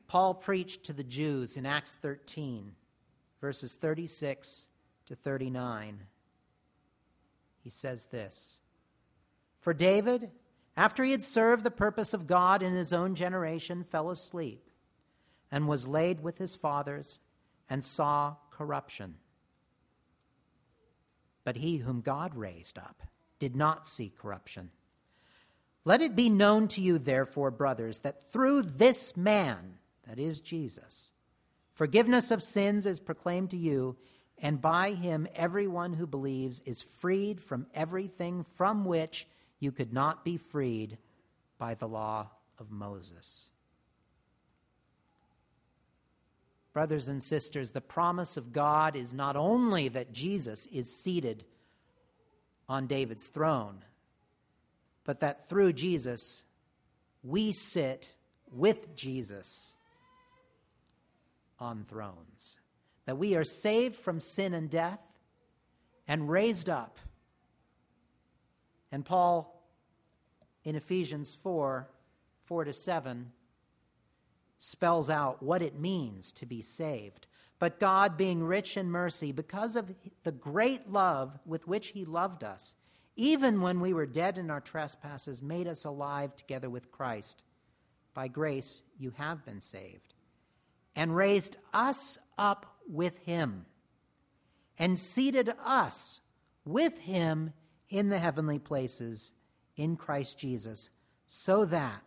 Paul 0.09 0.35
preached 0.35 0.85
to 0.85 0.93
the 0.93 1.05
Jews 1.05 1.57
in 1.57 1.67
Acts 1.67 1.97
13, 1.97 2.75
verses 3.41 3.75
36 3.75 4.69
to 5.07 5.17
39. 5.17 6.01
He 7.63 7.71
says 7.71 8.07
this 8.07 8.61
For 9.61 9.75
David, 9.75 10.31
after 10.77 11.03
he 11.03 11.11
had 11.11 11.25
served 11.25 11.65
the 11.65 11.71
purpose 11.71 12.15
of 12.15 12.27
God 12.27 12.63
in 12.63 12.75
his 12.75 12.93
own 12.93 13.15
generation, 13.15 13.83
fell 13.83 14.11
asleep 14.11 14.63
and 15.51 15.67
was 15.67 15.89
laid 15.89 16.21
with 16.21 16.39
his 16.39 16.55
fathers 16.55 17.21
and 17.69 17.83
saw 17.83 18.37
corruption. 18.51 19.17
But 21.45 21.57
he 21.57 21.79
whom 21.79 22.01
God 22.01 22.35
raised 22.35 22.79
up 22.79 23.03
did 23.39 23.57
not 23.57 23.87
see 23.87 24.13
corruption. 24.17 24.71
Let 25.85 26.03
it 26.03 26.17
be 26.17 26.29
known 26.29 26.67
to 26.69 26.81
you, 26.81 26.99
therefore, 26.99 27.53
brothers, 27.53 28.01
that 28.01 28.23
through 28.23 28.63
this 28.63 29.17
man, 29.17 29.79
that 30.07 30.19
is 30.19 30.41
Jesus. 30.41 31.13
Forgiveness 31.75 32.31
of 32.31 32.43
sins 32.43 32.87
is 32.87 33.01
proclaimed 33.01 33.51
to 33.51 33.57
you, 33.57 33.97
and 34.39 34.61
by 34.61 34.93
him 34.93 35.27
everyone 35.35 35.93
who 35.93 36.07
believes 36.07 36.61
is 36.61 36.83
freed 36.83 37.41
from 37.41 37.67
everything 37.75 38.45
from 38.57 38.85
which 38.85 39.27
you 39.61 39.73
could 39.73 39.93
not 39.93 40.25
be 40.25 40.37
freed 40.37 40.99
by 41.59 41.75
the 41.75 41.89
law 41.89 42.31
of 42.59 42.71
Moses. 42.71 43.49
Brothers 46.73 47.09
and 47.09 47.23
sisters, 47.23 47.71
the 47.71 47.81
promise 47.81 48.37
of 48.37 48.53
God 48.53 48.97
is 48.97 49.15
not 49.15 49.35
only 49.35 49.89
that 49.89 50.13
Jesus 50.13 50.67
is 50.67 50.95
seated 50.95 51.45
on 52.69 52.87
David's 52.87 53.29
throne, 53.29 53.83
but 55.05 55.21
that 55.21 55.49
through 55.49 55.73
Jesus 55.73 56.45
we 57.23 57.53
sit 57.53 58.09
with 58.51 58.95
Jesus 58.95 59.76
on 61.59 61.85
thrones. 61.85 62.61
That 63.07 63.19
we 63.19 63.35
are 63.35 63.45
saved 63.45 63.97
from 63.97 64.21
sin 64.21 64.55
and 64.55 64.69
death 64.69 65.01
and 66.09 66.29
raised 66.29 66.69
up. 66.69 66.99
And 68.91 69.05
Paul 69.05 69.57
in 70.65 70.75
Ephesians 70.75 71.35
4 71.35 71.89
4 72.45 72.65
to 72.65 72.73
7 72.73 73.33
spells 74.59 75.11
out 75.11 75.43
what 75.43 75.63
it 75.63 75.79
means 75.79 76.33
to 76.33 76.47
be 76.47 76.63
saved. 76.63 77.27
But 77.59 77.81
God, 77.81 78.17
being 78.17 78.45
rich 78.45 78.77
in 78.77 78.91
mercy, 78.91 79.33
because 79.33 79.77
of 79.77 79.95
the 80.23 80.33
great 80.33 80.91
love 80.91 81.39
with 81.47 81.67
which 81.67 81.89
He 81.89 82.05
loved 82.05 82.45
us, 82.45 82.75
even 83.17 83.63
when 83.63 83.81
we 83.81 83.95
were 83.95 84.07
dead 84.07 84.37
in 84.39 84.51
our 84.51 84.61
trespasses, 84.61 85.43
made 85.43 85.67
us 85.67 85.85
alive 85.85 86.37
together 86.37 86.69
with 86.69 86.93
Christ. 86.93 87.43
By 88.13 88.29
grace 88.29 88.83
you 88.99 89.13
have 89.17 89.45
been 89.45 89.61
saved, 89.61 90.15
and 90.97 91.15
raised 91.15 91.57
us 91.73 92.19
up 92.37 92.79
with 92.89 93.19
Him, 93.19 93.67
and 94.79 94.99
seated 94.99 95.53
us 95.65 96.21
with 96.65 96.99
Him 96.99 97.53
in 97.89 98.09
the 98.09 98.19
heavenly 98.19 98.59
places 98.59 99.33
in 99.77 99.97
Christ 99.97 100.39
Jesus, 100.39 100.91
so 101.29 101.65
that 101.67 102.03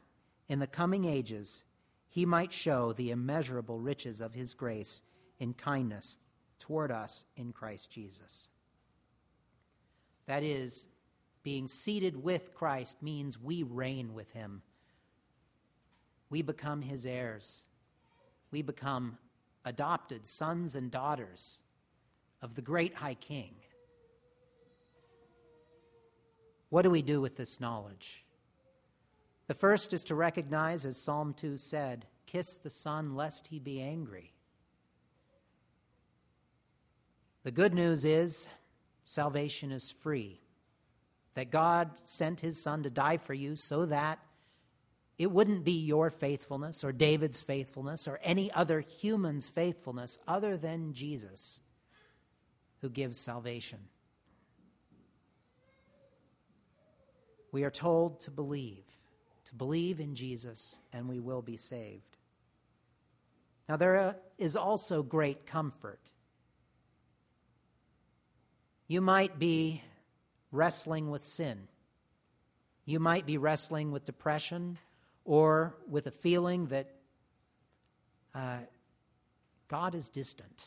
in 0.50 0.60
the 0.60 0.68
coming 0.68 1.06
ages 1.06 1.64
he 2.10 2.26
might 2.26 2.52
show 2.52 2.92
the 2.92 3.12
immeasurable 3.12 3.80
riches 3.80 4.20
of 4.20 4.34
his 4.34 4.56
grace 4.56 5.04
in 5.38 5.54
kindness 5.54 6.20
toward 6.58 6.92
us 6.92 7.24
in 7.38 7.54
Christ 7.54 7.92
Jesus. 7.92 8.50
That 10.26 10.44
is, 10.44 10.88
being 11.44 11.68
seated 11.68 12.22
with 12.22 12.54
Christ 12.54 13.02
means 13.02 13.40
we 13.40 13.64
reign 13.64 14.14
with 14.14 14.32
him. 14.32 14.64
We 16.30 16.42
become 16.42 16.82
his 16.82 17.06
heirs. 17.06 17.64
We 18.52 18.62
become 18.62 19.18
adopted 19.66 20.26
sons 20.26 20.76
and 20.76 20.90
daughters 20.90 21.60
of 22.42 22.56
the 22.56 22.62
great 22.62 22.96
high 22.96 23.16
king. 23.16 23.56
What 26.70 26.84
do 26.84 26.90
we 26.90 27.02
do 27.02 27.20
with 27.20 27.36
this 27.36 27.60
knowledge? 27.60 28.24
The 29.48 29.54
first 29.56 29.94
is 29.94 30.04
to 30.06 30.16
recognize, 30.16 30.86
as 30.86 31.02
Psalm 31.02 31.34
2 31.34 31.58
said, 31.58 32.06
kiss 32.28 32.58
the 32.58 32.70
Son 32.70 33.16
lest 33.16 33.48
he 33.48 33.60
be 33.60 33.82
angry. 33.82 34.34
The 37.44 37.52
good 37.52 37.74
news 37.74 38.06
is 38.06 38.48
salvation 39.06 39.72
is 39.72 39.90
free, 39.90 40.40
that 41.34 41.50
God 41.50 41.92
sent 42.04 42.42
his 42.42 42.62
Son 42.62 42.84
to 42.84 42.92
die 42.92 43.18
for 43.18 43.34
you 43.34 43.56
so 43.56 43.86
that 43.88 44.20
it 45.20 45.30
wouldn't 45.30 45.64
be 45.64 45.74
your 45.74 46.10
faithfulness 46.10 46.84
or 46.84 46.92
David's 46.92 47.42
faithfulness 47.42 48.08
or 48.08 48.20
any 48.24 48.52
other 48.52 48.80
human's 48.80 49.50
faithfulness 49.50 50.18
other 50.28 50.58
than 50.58 50.94
Jesus 50.94 51.60
who 52.82 52.90
gives 52.90 53.20
salvation. 53.20 53.80
We 57.52 57.64
are 57.66 57.72
told 57.72 58.22
to 58.22 58.32
believe 58.32 58.86
to 59.50 59.56
believe 59.56 60.00
in 60.00 60.14
Jesus, 60.14 60.78
and 60.94 61.10
we 61.10 61.20
will 61.20 61.42
be 61.42 61.58
saved. 61.58 62.18
Now, 63.68 63.78
there 63.78 63.98
uh, 63.98 64.14
is 64.38 64.56
also 64.56 65.02
great 65.02 65.48
comfort. 65.48 66.00
You 68.88 69.02
might 69.02 69.40
be 69.40 69.82
wrestling 70.52 71.10
with 71.10 71.24
sin. 71.24 71.68
You 72.86 73.00
might 73.00 73.26
be 73.26 73.40
wrestling 73.40 73.92
with 73.92 74.06
depression 74.06 74.78
or 75.30 75.76
with 75.88 76.08
a 76.08 76.12
feeling 76.12 76.66
that 76.66 76.90
uh, 78.34 78.58
God 79.68 79.94
is 79.94 80.10
distant. 80.10 80.64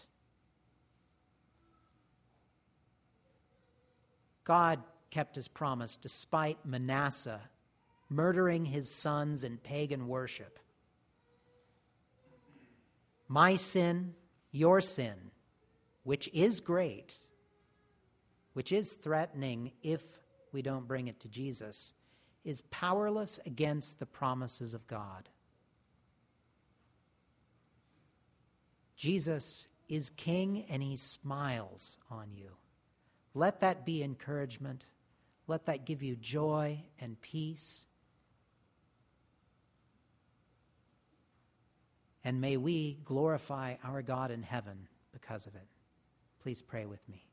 God 4.44 4.78
kept 5.10 5.34
his 5.34 5.48
promise 5.48 5.96
despite 5.96 6.64
Manasseh 6.64 7.40
murdering 8.08 8.64
his 8.64 8.88
sons 8.88 9.42
in 9.42 9.56
pagan 9.58 10.06
worship. 10.06 10.60
My 13.26 13.56
sin, 13.56 14.14
your 14.52 14.80
sin, 14.80 15.32
which 16.04 16.30
is 16.32 16.60
great, 16.60 17.18
which 18.52 18.70
is 18.70 18.92
threatening 18.92 19.72
if 19.82 20.04
we 20.52 20.62
don't 20.62 20.86
bring 20.86 21.08
it 21.08 21.18
to 21.18 21.28
Jesus, 21.28 21.94
is 22.44 22.60
powerless 22.62 23.38
against 23.46 23.98
the 23.98 24.06
promises 24.06 24.74
of 24.74 24.86
God. 24.86 25.28
Jesus 28.96 29.68
is 29.88 30.10
king 30.10 30.64
and 30.68 30.82
he 30.82 30.96
smiles 30.96 31.98
on 32.10 32.28
you. 32.34 32.50
Let 33.34 33.60
that 33.60 33.84
be 33.84 34.02
encouragement. 34.02 34.86
Let 35.46 35.66
that 35.66 35.84
give 35.84 36.02
you 36.02 36.16
joy 36.16 36.84
and 37.00 37.20
peace 37.20 37.86
and 42.24 42.40
may 42.40 42.56
we 42.56 42.98
glorify 43.04 43.76
our 43.84 44.02
God 44.02 44.30
in 44.30 44.42
heaven 44.42 44.88
because 45.12 45.46
of 45.46 45.54
it. 45.54 45.66
Please 46.42 46.62
pray 46.62 46.86
with 46.86 47.06
me. 47.08 47.31